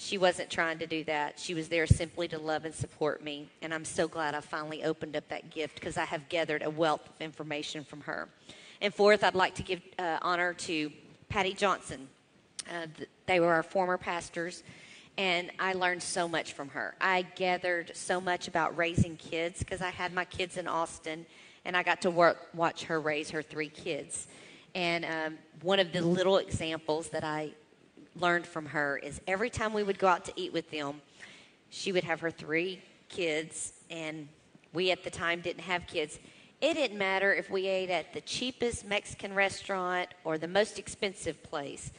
She 0.00 0.16
wasn't 0.16 0.48
trying 0.48 0.78
to 0.78 0.86
do 0.86 1.02
that. 1.04 1.40
She 1.40 1.54
was 1.54 1.68
there 1.68 1.84
simply 1.84 2.28
to 2.28 2.38
love 2.38 2.64
and 2.64 2.72
support 2.72 3.22
me, 3.22 3.48
and 3.60 3.74
I'm 3.74 3.84
so 3.84 4.06
glad 4.06 4.32
I 4.32 4.40
finally 4.40 4.84
opened 4.84 5.16
up 5.16 5.28
that 5.28 5.50
gift 5.50 5.74
because 5.74 5.96
I 5.96 6.04
have 6.04 6.28
gathered 6.28 6.62
a 6.62 6.70
wealth 6.70 7.08
of 7.08 7.20
information 7.20 7.82
from 7.82 8.02
her. 8.02 8.28
And 8.80 8.94
fourth, 8.94 9.24
I'd 9.24 9.34
like 9.34 9.56
to 9.56 9.64
give 9.64 9.80
uh, 9.98 10.18
honor 10.22 10.54
to 10.54 10.92
Patty 11.28 11.52
Johnson. 11.52 12.08
Uh, 12.72 12.86
they 13.26 13.40
were 13.40 13.52
our 13.52 13.64
former 13.64 13.98
pastors, 13.98 14.62
and 15.16 15.50
I 15.58 15.72
learned 15.72 16.04
so 16.04 16.28
much 16.28 16.52
from 16.52 16.68
her. 16.68 16.94
I 17.00 17.22
gathered 17.34 17.90
so 17.96 18.20
much 18.20 18.46
about 18.46 18.76
raising 18.76 19.16
kids 19.16 19.58
because 19.58 19.82
I 19.82 19.90
had 19.90 20.14
my 20.14 20.24
kids 20.24 20.56
in 20.56 20.68
Austin, 20.68 21.26
and 21.64 21.76
I 21.76 21.82
got 21.82 22.02
to 22.02 22.10
work, 22.12 22.50
watch 22.54 22.84
her 22.84 23.00
raise 23.00 23.30
her 23.30 23.42
three 23.42 23.68
kids. 23.68 24.28
And 24.76 25.04
um, 25.04 25.38
one 25.62 25.80
of 25.80 25.92
the 25.92 26.02
little 26.02 26.38
examples 26.38 27.08
that 27.08 27.24
I 27.24 27.50
learned 28.20 28.46
from 28.46 28.66
her 28.66 28.98
is 28.98 29.20
every 29.26 29.50
time 29.50 29.72
we 29.72 29.82
would 29.82 29.98
go 29.98 30.08
out 30.08 30.24
to 30.26 30.32
eat 30.36 30.52
with 30.52 30.70
them, 30.70 31.00
she 31.70 31.92
would 31.92 32.04
have 32.04 32.20
her 32.20 32.30
three 32.30 32.80
kids, 33.08 33.72
and 33.90 34.28
we 34.72 34.90
at 34.90 35.04
the 35.04 35.10
time 35.10 35.40
didn't 35.40 35.62
have 35.62 35.86
kids. 35.86 36.18
It 36.60 36.74
didn't 36.74 36.98
matter 36.98 37.32
if 37.32 37.50
we 37.50 37.66
ate 37.66 37.90
at 37.90 38.12
the 38.12 38.20
cheapest 38.20 38.84
Mexican 38.84 39.34
restaurant 39.34 40.08
or 40.24 40.38
the 40.38 40.48
most 40.48 40.78
expensive 40.78 41.42
place 41.42 41.92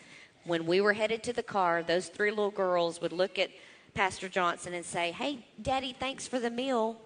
when 0.45 0.65
we 0.65 0.81
were 0.81 0.93
headed 0.93 1.23
to 1.23 1.33
the 1.33 1.43
car, 1.43 1.83
those 1.83 2.07
three 2.07 2.31
little 2.31 2.51
girls 2.51 3.01
would 3.01 3.13
look 3.13 3.37
at 3.37 3.49
Pastor 3.93 4.29
Johnson 4.29 4.73
and 4.73 4.85
say, 4.85 5.11
Hey, 5.11 5.45
Daddy, 5.61 5.95
thanks 5.97 6.27
for 6.27 6.39
the 6.39 6.49
meal. 6.49 6.99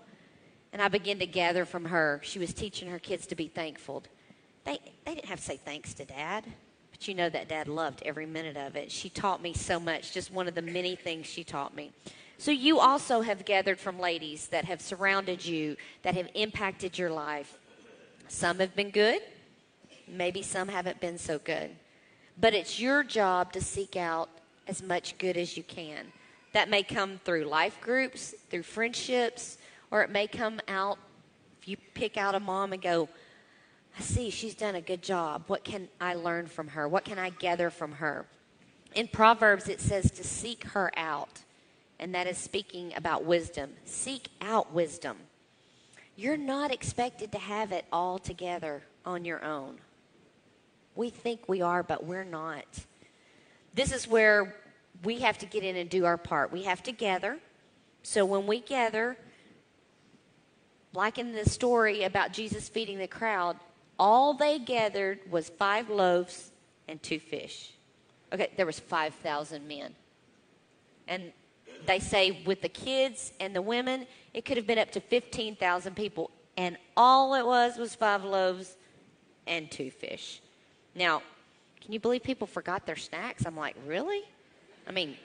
And 0.71 0.81
I 0.81 0.87
began 0.87 1.19
to 1.19 1.27
gather 1.27 1.65
from 1.65 1.85
her. 1.85 2.19
She 2.23 2.39
was 2.39 2.53
teaching 2.53 2.89
her 2.89 2.99
kids 2.99 3.27
to 3.27 3.35
be 3.35 3.47
thankful. 3.47 4.03
They, 4.63 4.79
they 5.05 5.15
didn't 5.15 5.27
have 5.27 5.39
to 5.39 5.45
say 5.45 5.57
thanks 5.57 5.93
to 5.95 6.05
Dad, 6.05 6.45
you 7.07 7.13
know 7.13 7.29
that 7.29 7.47
Dad 7.47 7.67
loved 7.67 8.01
every 8.03 8.25
minute 8.25 8.57
of 8.57 8.75
it. 8.75 8.91
She 8.91 9.09
taught 9.09 9.41
me 9.41 9.53
so 9.53 9.79
much, 9.79 10.13
just 10.13 10.31
one 10.31 10.47
of 10.47 10.55
the 10.55 10.61
many 10.61 10.95
things 10.95 11.25
she 11.25 11.43
taught 11.43 11.75
me. 11.75 11.91
So 12.37 12.51
you 12.51 12.79
also 12.79 13.21
have 13.21 13.45
gathered 13.45 13.79
from 13.79 13.99
ladies 13.99 14.47
that 14.47 14.65
have 14.65 14.81
surrounded 14.81 15.45
you, 15.45 15.77
that 16.01 16.15
have 16.15 16.29
impacted 16.33 16.97
your 16.97 17.09
life. 17.09 17.57
Some 18.27 18.59
have 18.59 18.75
been 18.75 18.89
good, 18.89 19.21
maybe 20.07 20.41
some 20.41 20.67
haven't 20.67 20.99
been 20.99 21.17
so 21.17 21.39
good. 21.39 21.71
But 22.39 22.53
it's 22.53 22.79
your 22.79 23.03
job 23.03 23.53
to 23.53 23.61
seek 23.61 23.95
out 23.95 24.29
as 24.67 24.81
much 24.81 25.17
good 25.17 25.37
as 25.37 25.55
you 25.55 25.63
can. 25.63 26.11
That 26.53 26.69
may 26.69 26.83
come 26.83 27.19
through 27.23 27.45
life 27.45 27.79
groups, 27.81 28.33
through 28.49 28.63
friendships, 28.63 29.57
or 29.91 30.03
it 30.03 30.09
may 30.09 30.27
come 30.27 30.59
out 30.67 30.97
if 31.61 31.67
you 31.67 31.77
pick 31.93 32.17
out 32.17 32.35
a 32.35 32.39
mom 32.39 32.73
and 32.73 32.81
go, 32.81 33.07
I 33.97 34.01
see 34.01 34.29
she's 34.29 34.55
done 34.55 34.75
a 34.75 34.81
good 34.81 35.01
job. 35.01 35.43
What 35.47 35.63
can 35.63 35.87
I 36.01 36.15
learn 36.15 36.47
from 36.47 36.69
her? 36.69 36.87
What 36.87 37.05
can 37.05 37.19
I 37.19 37.29
gather 37.29 37.69
from 37.69 37.93
her? 37.93 38.25
In 38.95 39.07
Proverbs, 39.07 39.69
it 39.69 39.81
says 39.81 40.11
to 40.11 40.23
seek 40.23 40.63
her 40.65 40.91
out, 40.97 41.41
and 41.99 42.13
that 42.15 42.27
is 42.27 42.37
speaking 42.37 42.93
about 42.95 43.23
wisdom. 43.25 43.71
Seek 43.85 44.29
out 44.41 44.73
wisdom. 44.73 45.17
You're 46.15 46.37
not 46.37 46.71
expected 46.71 47.31
to 47.31 47.39
have 47.39 47.71
it 47.71 47.85
all 47.91 48.19
together 48.19 48.83
on 49.05 49.25
your 49.25 49.43
own. 49.43 49.77
We 50.95 51.09
think 51.09 51.49
we 51.49 51.61
are, 51.61 51.81
but 51.81 52.05
we're 52.05 52.23
not. 52.23 52.65
This 53.73 53.91
is 53.91 54.07
where 54.07 54.55
we 55.03 55.19
have 55.19 55.39
to 55.39 55.47
get 55.47 55.63
in 55.63 55.75
and 55.75 55.89
do 55.89 56.05
our 56.05 56.17
part. 56.17 56.51
We 56.51 56.63
have 56.63 56.83
to 56.83 56.91
gather. 56.91 57.39
So 58.03 58.25
when 58.25 58.45
we 58.45 58.59
gather, 58.59 59.17
like 60.93 61.17
in 61.17 61.33
the 61.33 61.49
story 61.49 62.03
about 62.03 62.31
Jesus 62.31 62.69
feeding 62.69 62.99
the 62.99 63.07
crowd, 63.07 63.57
all 63.99 64.33
they 64.33 64.59
gathered 64.59 65.19
was 65.29 65.49
five 65.49 65.89
loaves 65.89 66.51
and 66.87 67.01
two 67.01 67.19
fish. 67.19 67.71
Okay, 68.31 68.51
there 68.57 68.65
was 68.65 68.79
5,000 68.79 69.67
men. 69.67 69.93
And 71.07 71.31
they 71.85 71.99
say 71.99 72.43
with 72.45 72.61
the 72.61 72.69
kids 72.69 73.31
and 73.39 73.55
the 73.55 73.61
women, 73.61 74.07
it 74.33 74.45
could 74.45 74.57
have 74.57 74.65
been 74.65 74.79
up 74.79 74.91
to 74.91 74.99
15,000 74.99 75.95
people. 75.95 76.31
And 76.57 76.77
all 76.97 77.33
it 77.35 77.45
was 77.45 77.77
was 77.77 77.95
five 77.95 78.23
loaves 78.23 78.75
and 79.45 79.69
two 79.69 79.91
fish. 79.91 80.41
Now, 80.95 81.21
can 81.81 81.91
you 81.91 81.99
believe 81.99 82.23
people 82.23 82.47
forgot 82.47 82.85
their 82.85 82.95
snacks? 82.95 83.45
I'm 83.45 83.57
like, 83.57 83.75
really? 83.85 84.23
I 84.87 84.91
mean, 84.91 85.17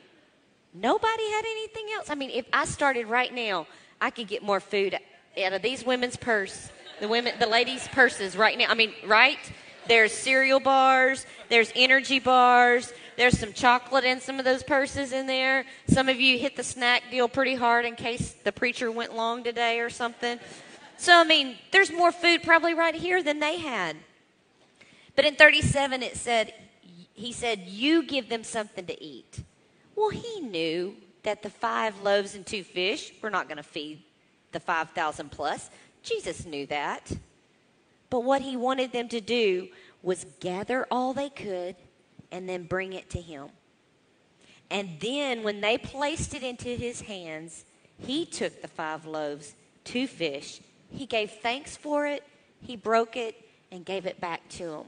nobody 0.74 1.30
had 1.30 1.44
anything 1.44 1.86
else. 1.94 2.10
I 2.10 2.14
mean, 2.14 2.30
if 2.30 2.46
I 2.52 2.64
started 2.64 3.06
right 3.06 3.32
now, 3.32 3.66
I 4.00 4.10
could 4.10 4.28
get 4.28 4.42
more 4.42 4.60
food 4.60 4.98
out 5.42 5.52
of 5.52 5.62
these 5.62 5.84
women's 5.84 6.16
purse, 6.16 6.70
the 7.00 7.08
women, 7.08 7.34
the 7.38 7.46
ladies' 7.46 7.86
purses 7.88 8.36
right 8.36 8.56
now. 8.56 8.66
I 8.68 8.74
mean, 8.74 8.92
right? 9.06 9.38
There's 9.86 10.12
cereal 10.12 10.60
bars, 10.60 11.24
there's 11.48 11.72
energy 11.74 12.18
bars, 12.18 12.92
there's 13.16 13.38
some 13.38 13.52
chocolate 13.52 14.04
in 14.04 14.20
some 14.20 14.38
of 14.38 14.44
those 14.44 14.62
purses 14.62 15.12
in 15.12 15.26
there. 15.26 15.64
Some 15.88 16.08
of 16.08 16.20
you 16.20 16.38
hit 16.38 16.56
the 16.56 16.62
snack 16.62 17.04
deal 17.10 17.28
pretty 17.28 17.54
hard 17.54 17.84
in 17.84 17.96
case 17.96 18.32
the 18.44 18.52
preacher 18.52 18.92
went 18.92 19.16
long 19.16 19.42
today 19.42 19.80
or 19.80 19.90
something. 19.90 20.38
So, 20.98 21.18
I 21.18 21.24
mean, 21.24 21.56
there's 21.72 21.90
more 21.90 22.12
food 22.12 22.42
probably 22.42 22.74
right 22.74 22.94
here 22.94 23.22
than 23.22 23.40
they 23.40 23.58
had. 23.58 23.96
But 25.16 25.24
in 25.24 25.34
37, 25.34 26.02
it 26.02 26.16
said, 26.16 26.54
he 27.14 27.32
said, 27.32 27.60
You 27.66 28.04
give 28.04 28.28
them 28.28 28.44
something 28.44 28.86
to 28.86 29.02
eat. 29.02 29.42
Well, 29.96 30.10
he 30.10 30.40
knew 30.40 30.94
that 31.24 31.42
the 31.42 31.50
five 31.50 32.00
loaves 32.02 32.36
and 32.36 32.46
two 32.46 32.62
fish 32.62 33.12
were 33.20 33.30
not 33.30 33.48
going 33.48 33.56
to 33.56 33.64
feed 33.64 34.02
the 34.52 34.60
5,000 34.60 35.30
plus. 35.30 35.70
Jesus 36.02 36.44
knew 36.44 36.66
that. 36.66 37.12
But 38.10 38.24
what 38.24 38.42
he 38.42 38.56
wanted 38.56 38.92
them 38.92 39.08
to 39.08 39.20
do 39.20 39.68
was 40.02 40.26
gather 40.40 40.86
all 40.90 41.12
they 41.12 41.28
could 41.28 41.76
and 42.30 42.48
then 42.48 42.64
bring 42.64 42.92
it 42.92 43.10
to 43.10 43.20
him. 43.20 43.48
And 44.70 45.00
then 45.00 45.42
when 45.42 45.60
they 45.60 45.78
placed 45.78 46.34
it 46.34 46.42
into 46.42 46.68
his 46.68 47.02
hands, 47.02 47.64
he 47.98 48.24
took 48.26 48.60
the 48.60 48.68
five 48.68 49.06
loaves, 49.06 49.54
two 49.84 50.06
fish, 50.06 50.60
he 50.90 51.06
gave 51.06 51.30
thanks 51.30 51.76
for 51.76 52.06
it, 52.06 52.24
he 52.60 52.76
broke 52.76 53.16
it, 53.16 53.48
and 53.70 53.84
gave 53.84 54.06
it 54.06 54.20
back 54.20 54.46
to 54.50 54.64
them. 54.64 54.84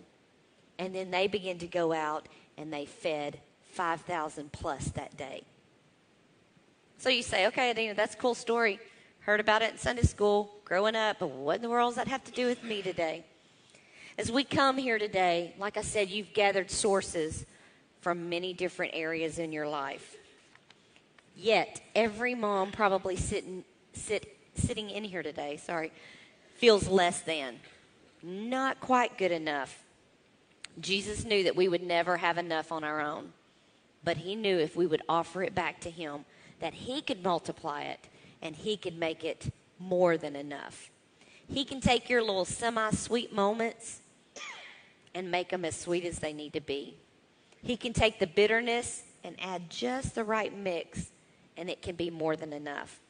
And 0.79 0.95
then 0.95 1.11
they 1.11 1.27
began 1.27 1.59
to 1.59 1.67
go 1.67 1.93
out 1.93 2.27
and 2.57 2.73
they 2.73 2.87
fed 2.87 3.41
5,000 3.73 4.53
plus 4.53 4.87
that 4.91 5.17
day. 5.17 5.43
So 6.99 7.09
you 7.09 7.23
say, 7.23 7.47
okay, 7.47 7.71
Adina, 7.71 7.95
that's 7.95 8.15
a 8.15 8.19
cool 8.19 8.35
story. 8.35 8.79
Heard 9.21 9.41
about 9.41 9.61
it 9.61 9.73
in 9.73 9.79
Sunday 9.79 10.03
school 10.03 10.51
growing 10.65 10.97
up, 10.97 11.19
but 11.21 11.31
what 11.31 11.57
in 11.57 11.63
the 11.63 11.69
world 11.69 11.91
does 11.91 11.97
that 11.97 12.09
have 12.09 12.25
to 12.25 12.33
do 12.33 12.47
with 12.47 12.65
me 12.65 12.81
today? 12.81 13.23
As 14.17 14.33
we 14.33 14.45
come 14.45 14.79
here 14.79 14.99
today, 14.99 15.55
like 15.59 15.77
I 15.77 15.83
said, 15.83 16.09
you've 16.09 16.33
gathered 16.33 16.71
sources 16.71 17.45
from 18.01 18.31
many 18.31 18.55
different 18.55 18.93
areas 18.95 19.39
in 19.39 19.53
your 19.53 19.69
life. 19.69 20.17
Yet, 21.37 21.83
every 21.95 22.35
mom 22.35 22.73
probably 22.73 23.17
sitting, 23.17 23.63
sit, 23.93 24.37
sitting 24.55 24.89
in 24.89 25.05
here 25.05 25.23
today, 25.23 25.59
sorry, 25.59 25.93
feels 26.55 26.89
less 26.89 27.21
than. 27.21 27.57
Not 28.23 28.81
quite 28.81 29.19
good 29.19 29.33
enough. 29.33 29.85
Jesus 30.81 31.27
knew 31.27 31.45
that 31.45 31.57
we 31.57 31.69
would 31.69 31.83
never 31.83 32.17
have 32.17 32.39
enough 32.39 32.73
on 32.73 32.85
our 32.85 33.03
own, 33.03 33.35
but 34.03 34.17
he 34.17 34.35
knew 34.35 34.59
if 34.59 34.77
we 34.77 34.87
would 34.87 35.03
offer 35.11 35.43
it 35.43 35.55
back 35.55 35.81
to 35.81 35.91
him, 35.91 36.25
that 36.61 36.73
he 36.73 37.03
could 37.03 37.23
multiply 37.23 37.83
it 37.83 38.10
and 38.43 38.57
he 38.57 38.77
can 38.77 38.99
make 38.99 39.25
it 39.25 39.53
more 39.79 40.17
than 40.17 40.37
enough. 40.37 40.91
He 41.49 41.65
can 41.65 41.81
take 41.81 42.09
your 42.09 42.23
little 42.23 42.45
semi 42.45 42.91
sweet 42.91 43.33
moments 43.33 44.01
and 45.15 45.31
make 45.31 45.49
them 45.51 45.65
as 45.65 45.77
sweet 45.77 46.05
as 46.05 46.21
they 46.21 46.33
need 46.33 46.53
to 46.53 46.61
be. 46.61 46.97
He 47.63 47.77
can 47.77 47.93
take 47.93 48.19
the 48.19 48.27
bitterness 48.27 49.03
and 49.25 49.37
add 49.41 49.69
just 49.69 50.15
the 50.15 50.25
right 50.25 50.57
mix, 50.57 51.11
and 51.57 51.69
it 51.69 51.83
can 51.83 51.97
be 51.97 52.11
more 52.11 52.37
than 52.37 52.53
enough. 52.53 53.01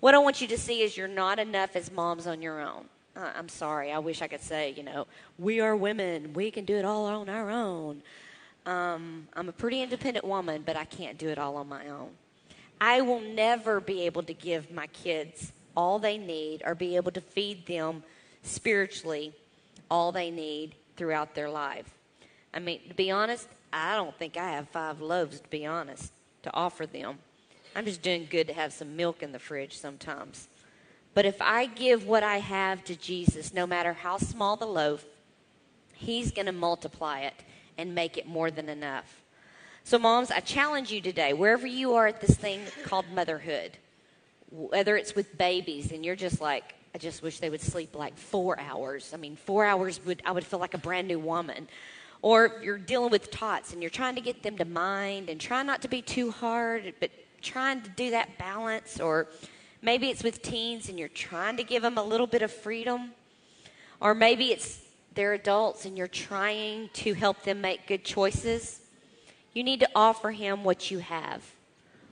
What 0.00 0.14
I 0.14 0.18
want 0.18 0.40
you 0.40 0.48
to 0.48 0.58
see 0.58 0.82
is 0.82 0.96
you're 0.96 1.08
not 1.08 1.38
enough 1.38 1.76
as 1.76 1.90
moms 1.90 2.26
on 2.26 2.40
your 2.40 2.60
own. 2.60 2.86
I'm 3.16 3.48
sorry. 3.48 3.90
I 3.90 3.98
wish 3.98 4.22
I 4.22 4.28
could 4.28 4.40
say, 4.40 4.72
you 4.76 4.84
know, 4.84 5.06
we 5.38 5.60
are 5.60 5.74
women. 5.74 6.32
We 6.34 6.52
can 6.52 6.64
do 6.64 6.76
it 6.76 6.84
all 6.84 7.04
on 7.06 7.28
our 7.28 7.50
own. 7.50 8.02
Um, 8.64 9.26
I'm 9.34 9.48
a 9.48 9.52
pretty 9.52 9.82
independent 9.82 10.24
woman, 10.24 10.62
but 10.64 10.76
I 10.76 10.84
can't 10.84 11.18
do 11.18 11.28
it 11.28 11.38
all 11.38 11.56
on 11.56 11.68
my 11.68 11.88
own. 11.88 12.10
I 12.80 13.00
will 13.00 13.20
never 13.20 13.80
be 13.80 14.02
able 14.02 14.22
to 14.24 14.34
give 14.34 14.70
my 14.70 14.86
kids 14.88 15.52
all 15.76 15.98
they 15.98 16.18
need 16.18 16.62
or 16.64 16.74
be 16.74 16.96
able 16.96 17.12
to 17.12 17.20
feed 17.20 17.66
them 17.66 18.02
spiritually 18.42 19.32
all 19.90 20.12
they 20.12 20.30
need 20.30 20.74
throughout 20.96 21.34
their 21.34 21.50
life. 21.50 21.88
I 22.52 22.58
mean, 22.58 22.80
to 22.88 22.94
be 22.94 23.10
honest, 23.10 23.48
I 23.72 23.96
don't 23.96 24.16
think 24.18 24.36
I 24.36 24.50
have 24.52 24.68
five 24.68 25.00
loaves, 25.00 25.40
to 25.40 25.48
be 25.48 25.66
honest, 25.66 26.12
to 26.42 26.54
offer 26.54 26.86
them. 26.86 27.18
I'm 27.76 27.84
just 27.84 28.02
doing 28.02 28.26
good 28.30 28.48
to 28.48 28.54
have 28.54 28.72
some 28.72 28.96
milk 28.96 29.22
in 29.22 29.32
the 29.32 29.38
fridge 29.38 29.76
sometimes. 29.76 30.48
But 31.14 31.26
if 31.26 31.40
I 31.40 31.66
give 31.66 32.06
what 32.06 32.22
I 32.22 32.38
have 32.38 32.84
to 32.84 32.96
Jesus, 32.96 33.52
no 33.52 33.66
matter 33.66 33.92
how 33.92 34.18
small 34.18 34.56
the 34.56 34.66
loaf, 34.66 35.04
He's 35.94 36.30
going 36.30 36.46
to 36.46 36.52
multiply 36.52 37.20
it 37.20 37.34
and 37.76 37.94
make 37.94 38.16
it 38.16 38.26
more 38.26 38.50
than 38.50 38.68
enough. 38.68 39.20
So, 39.88 39.98
moms, 39.98 40.30
I 40.30 40.40
challenge 40.40 40.92
you 40.92 41.00
today, 41.00 41.32
wherever 41.32 41.66
you 41.66 41.94
are 41.94 42.06
at 42.06 42.20
this 42.20 42.36
thing 42.36 42.60
called 42.84 43.06
motherhood, 43.14 43.78
whether 44.50 44.98
it's 44.98 45.14
with 45.14 45.38
babies 45.38 45.92
and 45.92 46.04
you're 46.04 46.14
just 46.14 46.42
like, 46.42 46.74
I 46.94 46.98
just 46.98 47.22
wish 47.22 47.38
they 47.38 47.48
would 47.48 47.62
sleep 47.62 47.94
like 47.94 48.14
four 48.18 48.60
hours. 48.60 49.12
I 49.14 49.16
mean, 49.16 49.34
four 49.34 49.64
hours 49.64 49.98
would, 50.04 50.20
I 50.26 50.32
would 50.32 50.44
feel 50.44 50.58
like 50.58 50.74
a 50.74 50.78
brand 50.78 51.08
new 51.08 51.18
woman. 51.18 51.68
Or 52.20 52.60
you're 52.62 52.76
dealing 52.76 53.10
with 53.10 53.30
tots 53.30 53.72
and 53.72 53.80
you're 53.80 53.88
trying 53.88 54.14
to 54.16 54.20
get 54.20 54.42
them 54.42 54.58
to 54.58 54.66
mind 54.66 55.30
and 55.30 55.40
try 55.40 55.62
not 55.62 55.80
to 55.80 55.88
be 55.88 56.02
too 56.02 56.32
hard, 56.32 56.92
but 57.00 57.10
trying 57.40 57.80
to 57.80 57.88
do 57.88 58.10
that 58.10 58.36
balance. 58.36 59.00
Or 59.00 59.26
maybe 59.80 60.10
it's 60.10 60.22
with 60.22 60.42
teens 60.42 60.90
and 60.90 60.98
you're 60.98 61.08
trying 61.08 61.56
to 61.56 61.64
give 61.64 61.80
them 61.80 61.96
a 61.96 62.04
little 62.04 62.26
bit 62.26 62.42
of 62.42 62.52
freedom. 62.52 63.12
Or 64.02 64.14
maybe 64.14 64.52
it's 64.52 64.82
they're 65.14 65.32
adults 65.32 65.86
and 65.86 65.96
you're 65.96 66.08
trying 66.08 66.90
to 66.92 67.14
help 67.14 67.42
them 67.44 67.62
make 67.62 67.86
good 67.86 68.04
choices. 68.04 68.82
You 69.58 69.64
need 69.64 69.80
to 69.80 69.90
offer 69.92 70.30
him 70.30 70.62
what 70.62 70.88
you 70.92 71.00
have. 71.00 71.42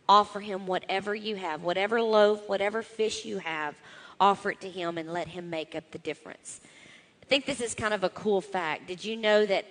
Offer 0.09 0.40
him 0.40 0.66
whatever 0.66 1.14
you 1.14 1.37
have, 1.37 1.62
whatever 1.62 2.02
loaf, 2.02 2.48
whatever 2.48 2.82
fish 2.82 3.24
you 3.24 3.38
have, 3.38 3.76
offer 4.18 4.50
it 4.50 4.61
to 4.62 4.68
him 4.68 4.98
and 4.98 5.12
let 5.12 5.28
him 5.28 5.48
make 5.48 5.76
up 5.76 5.88
the 5.92 5.98
difference. 5.98 6.61
I 7.22 7.26
think 7.26 7.46
this 7.46 7.61
is 7.61 7.72
kind 7.72 7.94
of 7.94 8.02
a 8.02 8.09
cool 8.09 8.40
fact. 8.40 8.88
Did 8.88 9.04
you 9.04 9.14
know 9.14 9.46
that 9.46 9.64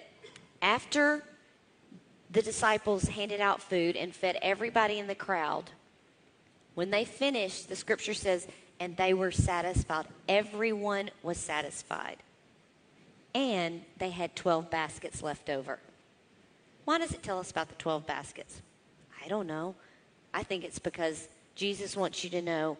after 0.62 1.22
the 2.32 2.42
disciples 2.42 3.10
handed 3.10 3.42
out 3.42 3.62
food 3.62 3.98
and 3.98 4.16
fed 4.16 4.38
everybody 4.42 4.98
in 4.98 5.08
the 5.08 5.14
crowd, 5.14 5.66
when 6.76 6.92
they 6.92 7.04
finished, 7.04 7.68
the 7.68 7.76
scripture 7.76 8.14
says, 8.14 8.48
and 8.80 8.96
they 8.96 9.14
were 9.14 9.32
satisfied. 9.32 10.06
Everyone 10.30 11.10
was 11.24 11.36
satisfied. 11.36 12.20
And 13.34 13.82
they 13.98 14.12
had 14.12 14.34
12 14.34 14.72
baskets 14.72 15.22
left 15.22 15.50
over. 15.50 15.80
Why 16.86 17.00
does 17.00 17.12
it 17.12 17.24
tell 17.24 17.40
us 17.40 17.52
about 17.52 17.70
the 17.70 17.76
12 17.76 18.06
baskets? 18.08 18.62
I 19.24 19.28
don't 19.28 19.48
know. 19.48 19.76
I 20.34 20.44
think 20.44 20.64
it's 20.64 20.80
because 20.80 21.28
Jesus 21.56 21.98
wants 21.98 22.24
you 22.24 22.30
to 22.32 22.42
know 22.42 22.78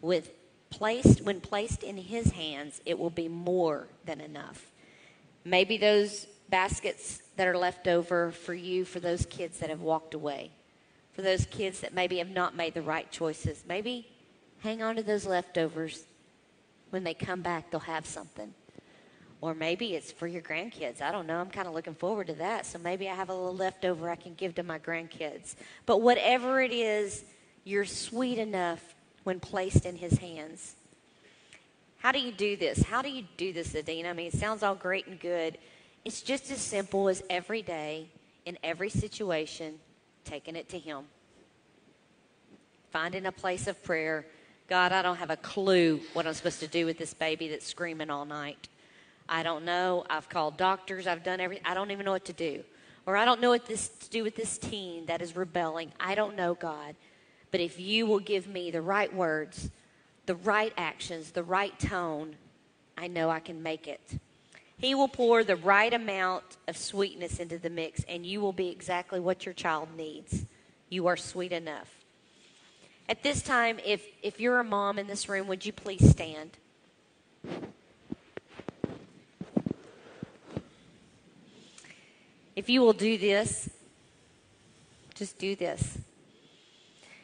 with 0.00 0.30
placed 0.70 1.22
when 1.22 1.40
placed 1.40 1.82
in 1.82 1.96
his 1.96 2.30
hands, 2.30 2.80
it 2.86 2.98
will 2.98 3.10
be 3.10 3.28
more 3.28 3.88
than 4.04 4.20
enough. 4.20 4.70
Maybe 5.44 5.76
those 5.76 6.26
baskets 6.48 7.22
that 7.36 7.48
are 7.48 7.56
left 7.56 7.88
over 7.88 8.30
for 8.30 8.54
you 8.54 8.84
for 8.84 9.00
those 9.00 9.26
kids 9.26 9.58
that 9.58 9.70
have 9.70 9.80
walked 9.80 10.14
away. 10.14 10.50
For 11.12 11.22
those 11.22 11.46
kids 11.46 11.80
that 11.80 11.92
maybe 11.92 12.18
have 12.18 12.30
not 12.30 12.54
made 12.54 12.74
the 12.74 12.82
right 12.82 13.10
choices. 13.10 13.64
Maybe 13.66 14.06
hang 14.60 14.82
on 14.82 14.96
to 14.96 15.02
those 15.02 15.26
leftovers. 15.26 16.04
When 16.90 17.04
they 17.04 17.14
come 17.14 17.42
back, 17.42 17.70
they'll 17.70 17.80
have 17.80 18.06
something. 18.06 18.54
Or 19.42 19.54
maybe 19.54 19.94
it's 19.94 20.12
for 20.12 20.26
your 20.26 20.42
grandkids. 20.42 21.00
I 21.00 21.10
don't 21.10 21.26
know. 21.26 21.40
I'm 21.40 21.48
kind 21.48 21.66
of 21.66 21.72
looking 21.72 21.94
forward 21.94 22.26
to 22.26 22.34
that. 22.34 22.66
So 22.66 22.78
maybe 22.78 23.08
I 23.08 23.14
have 23.14 23.30
a 23.30 23.34
little 23.34 23.56
leftover 23.56 24.10
I 24.10 24.16
can 24.16 24.34
give 24.34 24.54
to 24.56 24.62
my 24.62 24.78
grandkids. 24.78 25.54
But 25.86 26.02
whatever 26.02 26.60
it 26.60 26.72
is, 26.72 27.24
you're 27.64 27.86
sweet 27.86 28.38
enough 28.38 28.94
when 29.24 29.40
placed 29.40 29.86
in 29.86 29.96
his 29.96 30.18
hands. 30.18 30.74
How 31.98 32.12
do 32.12 32.18
you 32.18 32.32
do 32.32 32.56
this? 32.56 32.82
How 32.82 33.02
do 33.02 33.10
you 33.10 33.24
do 33.36 33.52
this, 33.52 33.74
Adina? 33.74 34.10
I 34.10 34.12
mean, 34.12 34.26
it 34.28 34.34
sounds 34.34 34.62
all 34.62 34.74
great 34.74 35.06
and 35.06 35.18
good. 35.18 35.58
It's 36.04 36.22
just 36.22 36.50
as 36.50 36.60
simple 36.60 37.08
as 37.08 37.22
every 37.28 37.60
day, 37.62 38.08
in 38.46 38.58
every 38.62 38.88
situation, 38.88 39.74
taking 40.24 40.56
it 40.56 40.68
to 40.70 40.78
him. 40.78 41.04
Finding 42.90 43.26
a 43.26 43.32
place 43.32 43.66
of 43.66 43.82
prayer. 43.84 44.26
God, 44.68 44.92
I 44.92 45.02
don't 45.02 45.16
have 45.16 45.30
a 45.30 45.36
clue 45.36 46.00
what 46.14 46.26
I'm 46.26 46.34
supposed 46.34 46.60
to 46.60 46.66
do 46.66 46.86
with 46.86 46.96
this 46.96 47.12
baby 47.12 47.48
that's 47.48 47.66
screaming 47.66 48.08
all 48.08 48.24
night. 48.24 48.68
I 49.30 49.44
don't 49.44 49.64
know. 49.64 50.04
I've 50.10 50.28
called 50.28 50.56
doctors. 50.56 51.06
I've 51.06 51.22
done 51.22 51.40
everything. 51.40 51.64
I 51.64 51.72
don't 51.72 51.92
even 51.92 52.04
know 52.04 52.12
what 52.12 52.24
to 52.26 52.32
do. 52.32 52.64
Or 53.06 53.16
I 53.16 53.24
don't 53.24 53.40
know 53.40 53.50
what 53.50 53.64
this 53.66 53.88
to 53.88 54.10
do 54.10 54.24
with 54.24 54.34
this 54.34 54.58
teen 54.58 55.06
that 55.06 55.22
is 55.22 55.36
rebelling. 55.36 55.92
I 56.00 56.16
don't 56.16 56.36
know, 56.36 56.54
God. 56.54 56.96
But 57.52 57.60
if 57.60 57.78
you 57.78 58.06
will 58.06 58.18
give 58.18 58.48
me 58.48 58.70
the 58.70 58.82
right 58.82 59.12
words, 59.14 59.70
the 60.26 60.34
right 60.34 60.72
actions, 60.76 61.30
the 61.30 61.42
right 61.44 61.78
tone, 61.78 62.36
I 62.98 63.06
know 63.06 63.30
I 63.30 63.40
can 63.40 63.62
make 63.62 63.86
it. 63.88 64.18
He 64.76 64.94
will 64.94 65.08
pour 65.08 65.44
the 65.44 65.56
right 65.56 65.92
amount 65.92 66.44
of 66.66 66.76
sweetness 66.76 67.38
into 67.38 67.58
the 67.58 67.70
mix, 67.70 68.02
and 68.08 68.26
you 68.26 68.40
will 68.40 68.52
be 68.52 68.68
exactly 68.68 69.20
what 69.20 69.44
your 69.46 69.52
child 69.52 69.88
needs. 69.96 70.44
You 70.88 71.06
are 71.06 71.16
sweet 71.16 71.52
enough. 71.52 71.88
At 73.08 73.22
this 73.22 73.42
time, 73.42 73.78
if, 73.84 74.04
if 74.22 74.40
you're 74.40 74.58
a 74.58 74.64
mom 74.64 74.98
in 74.98 75.06
this 75.06 75.28
room, 75.28 75.46
would 75.48 75.66
you 75.66 75.72
please 75.72 76.08
stand? 76.10 76.56
If 82.60 82.68
you 82.68 82.82
will 82.82 82.92
do 82.92 83.16
this, 83.16 83.70
just 85.14 85.38
do 85.38 85.56
this. 85.56 85.96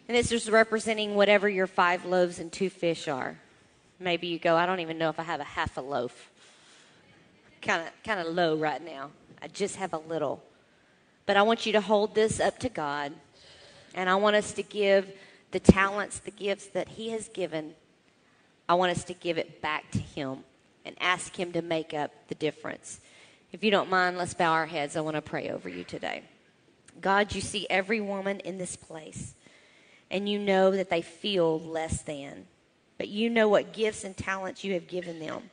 And 0.09 0.17
this 0.17 0.33
is 0.33 0.51
representing 0.51 1.15
whatever 1.15 1.47
your 1.47 1.67
five 1.67 2.07
loaves 2.07 2.39
and 2.39 2.51
two 2.51 2.71
fish 2.71 3.07
are. 3.07 3.39
Maybe 4.01 4.29
you 4.29 4.39
go, 4.39 4.57
I 4.57 4.65
don't 4.65 4.81
even 4.81 4.97
know 4.97 5.11
if 5.11 5.21
I 5.21 5.25
have 5.25 5.41
a 5.41 5.45
half 5.45 5.77
a 5.77 5.83
loaf. 5.83 6.31
Kind 7.61 7.83
of 7.83 7.93
kind 8.03 8.19
of 8.19 8.35
low 8.35 8.57
right 8.57 8.83
now. 8.83 9.11
I 9.43 9.49
just 9.49 9.77
have 9.77 9.93
a 9.93 9.99
little. 9.99 10.43
But 11.27 11.37
I 11.37 11.43
want 11.43 11.67
you 11.67 11.73
to 11.73 11.83
hold 11.83 12.15
this 12.15 12.41
up 12.41 12.59
to 12.61 12.71
God. 12.71 13.13
And 13.95 14.09
I 14.09 14.15
want 14.15 14.37
us 14.37 14.53
to 14.53 14.63
give 14.63 15.13
the 15.51 15.61
talents, 15.61 16.19
the 16.19 16.31
gifts 16.31 16.69
that 16.69 16.89
he 16.89 17.11
has 17.11 17.29
given. 17.29 17.75
I 18.71 18.75
want 18.77 18.91
us 18.91 19.05
to 19.05 19.13
give 19.13 19.37
it 19.37 19.61
back 19.61 19.91
to 19.91 19.99
him 19.99 20.45
and 20.87 20.97
ask 20.99 21.39
him 21.39 21.53
to 21.53 21.61
make 21.61 21.93
up 21.93 22.11
the 22.29 22.35
difference. 22.37 23.01
If 23.53 23.63
you 23.63 23.71
don't 23.71 23.89
mind, 23.89 24.19
let's 24.19 24.35
bow 24.35 24.53
our 24.53 24.67
heads. 24.67 24.97
I 24.97 25.01
want 25.01 25.17
to 25.17 25.23
pray 25.23 25.51
over 25.51 25.69
you 25.69 25.85
today. 25.85 26.23
God, 27.01 27.35
you 27.35 27.41
see 27.41 27.67
every 27.71 28.01
woman 28.01 28.41
in 28.41 28.59
this 28.59 28.77
place, 28.77 29.35
and 30.11 30.29
you 30.29 30.39
know 30.39 30.71
that 30.71 30.91
they 30.91 31.03
feel 31.03 31.61
less 31.61 32.03
than, 32.03 32.47
but 32.99 33.09
you 33.09 33.31
know 33.31 33.49
what 33.49 33.73
gifts 33.73 34.05
and 34.05 34.17
talents 34.17 34.65
you 34.65 34.75
have 34.75 34.89
given 34.89 35.19
them. 35.19 35.51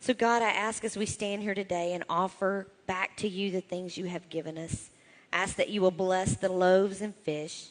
So, 0.00 0.12
God, 0.12 0.42
I 0.42 0.50
ask 0.50 0.84
as 0.84 0.96
we 0.96 1.06
stand 1.06 1.42
here 1.42 1.54
today 1.54 1.94
and 1.94 2.04
offer 2.08 2.66
back 2.86 3.16
to 3.18 3.28
you 3.28 3.50
the 3.50 3.60
things 3.60 3.96
you 3.96 4.04
have 4.06 4.28
given 4.28 4.58
us, 4.58 4.90
ask 5.32 5.56
that 5.56 5.70
you 5.70 5.80
will 5.80 5.90
bless 5.90 6.36
the 6.36 6.50
loaves 6.50 7.00
and 7.00 7.14
fish, 7.14 7.68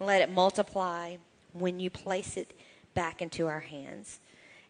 let 0.00 0.22
it 0.22 0.30
multiply 0.30 1.16
when 1.52 1.80
you 1.80 1.90
place 1.90 2.36
it 2.36 2.58
back 2.94 3.20
into 3.20 3.46
our 3.46 3.60
hands. 3.60 4.20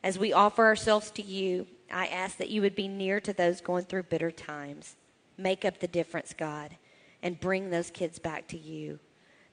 As 0.03 0.19
we 0.19 0.33
offer 0.33 0.65
ourselves 0.65 1.11
to 1.13 1.23
you, 1.23 1.67
I 1.93 2.07
ask 2.07 2.37
that 2.39 2.51
you 2.51 2.63
would 2.63 2.75
be 2.75 2.89
near 2.89 3.21
to 3.21 3.33
those 3.33 3.61
going 3.61 3.85
through 3.85 4.05
bitter 4.05 4.31
times. 4.31 4.97
Make 5.37 5.65
up 5.65 5.79
the 5.79 5.89
difference, 5.89 6.35
God, 6.37 6.77
and 7.23 7.41
bring 7.41 7.71
those 7.71 7.91
kids 7.91 8.19
back 8.19 8.49
to 8.49 8.59
you. 8.59 8.99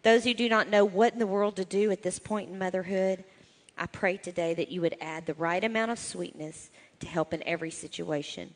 Those 0.03 0.23
who 0.23 0.33
do 0.33 0.49
not 0.49 0.69
know 0.69 0.85
what 0.85 1.13
in 1.13 1.19
the 1.19 1.27
world 1.27 1.55
to 1.55 1.65
do 1.65 1.91
at 1.91 2.03
this 2.03 2.19
point 2.19 2.49
in 2.49 2.59
motherhood, 2.59 3.23
I 3.77 3.87
pray 3.87 4.17
today 4.17 4.53
that 4.53 4.71
you 4.71 4.81
would 4.81 4.95
add 5.01 5.25
the 5.25 5.33
right 5.33 5.63
amount 5.63 5.91
of 5.91 5.99
sweetness 5.99 6.69
to 6.99 7.07
help 7.07 7.33
in 7.33 7.43
every 7.47 7.71
situation. 7.71 8.55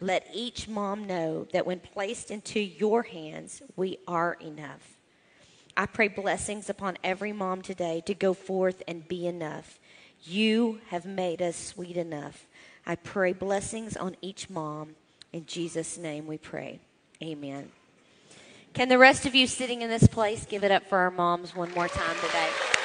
Let 0.00 0.28
each 0.32 0.68
mom 0.68 1.06
know 1.06 1.46
that 1.52 1.66
when 1.66 1.80
placed 1.80 2.30
into 2.30 2.60
your 2.60 3.02
hands, 3.02 3.62
we 3.76 3.98
are 4.06 4.34
enough. 4.34 4.96
I 5.76 5.86
pray 5.86 6.08
blessings 6.08 6.70
upon 6.70 6.98
every 7.04 7.32
mom 7.32 7.62
today 7.62 8.02
to 8.06 8.14
go 8.14 8.32
forth 8.32 8.82
and 8.88 9.06
be 9.06 9.26
enough. 9.26 9.78
You 10.22 10.80
have 10.88 11.04
made 11.04 11.42
us 11.42 11.56
sweet 11.56 11.96
enough. 11.96 12.46
I 12.86 12.94
pray 12.94 13.32
blessings 13.32 13.96
on 13.96 14.16
each 14.22 14.48
mom. 14.48 14.94
In 15.32 15.44
Jesus' 15.46 15.98
name 15.98 16.26
we 16.26 16.38
pray. 16.38 16.78
Amen. 17.22 17.70
Can 18.74 18.88
the 18.88 18.98
rest 18.98 19.26
of 19.26 19.34
you 19.34 19.46
sitting 19.46 19.82
in 19.82 19.88
this 19.88 20.06
place 20.06 20.46
give 20.46 20.62
it 20.62 20.70
up 20.70 20.86
for 20.86 20.98
our 20.98 21.10
moms 21.10 21.56
one 21.56 21.72
more 21.72 21.88
time 21.88 22.16
today? 22.24 22.75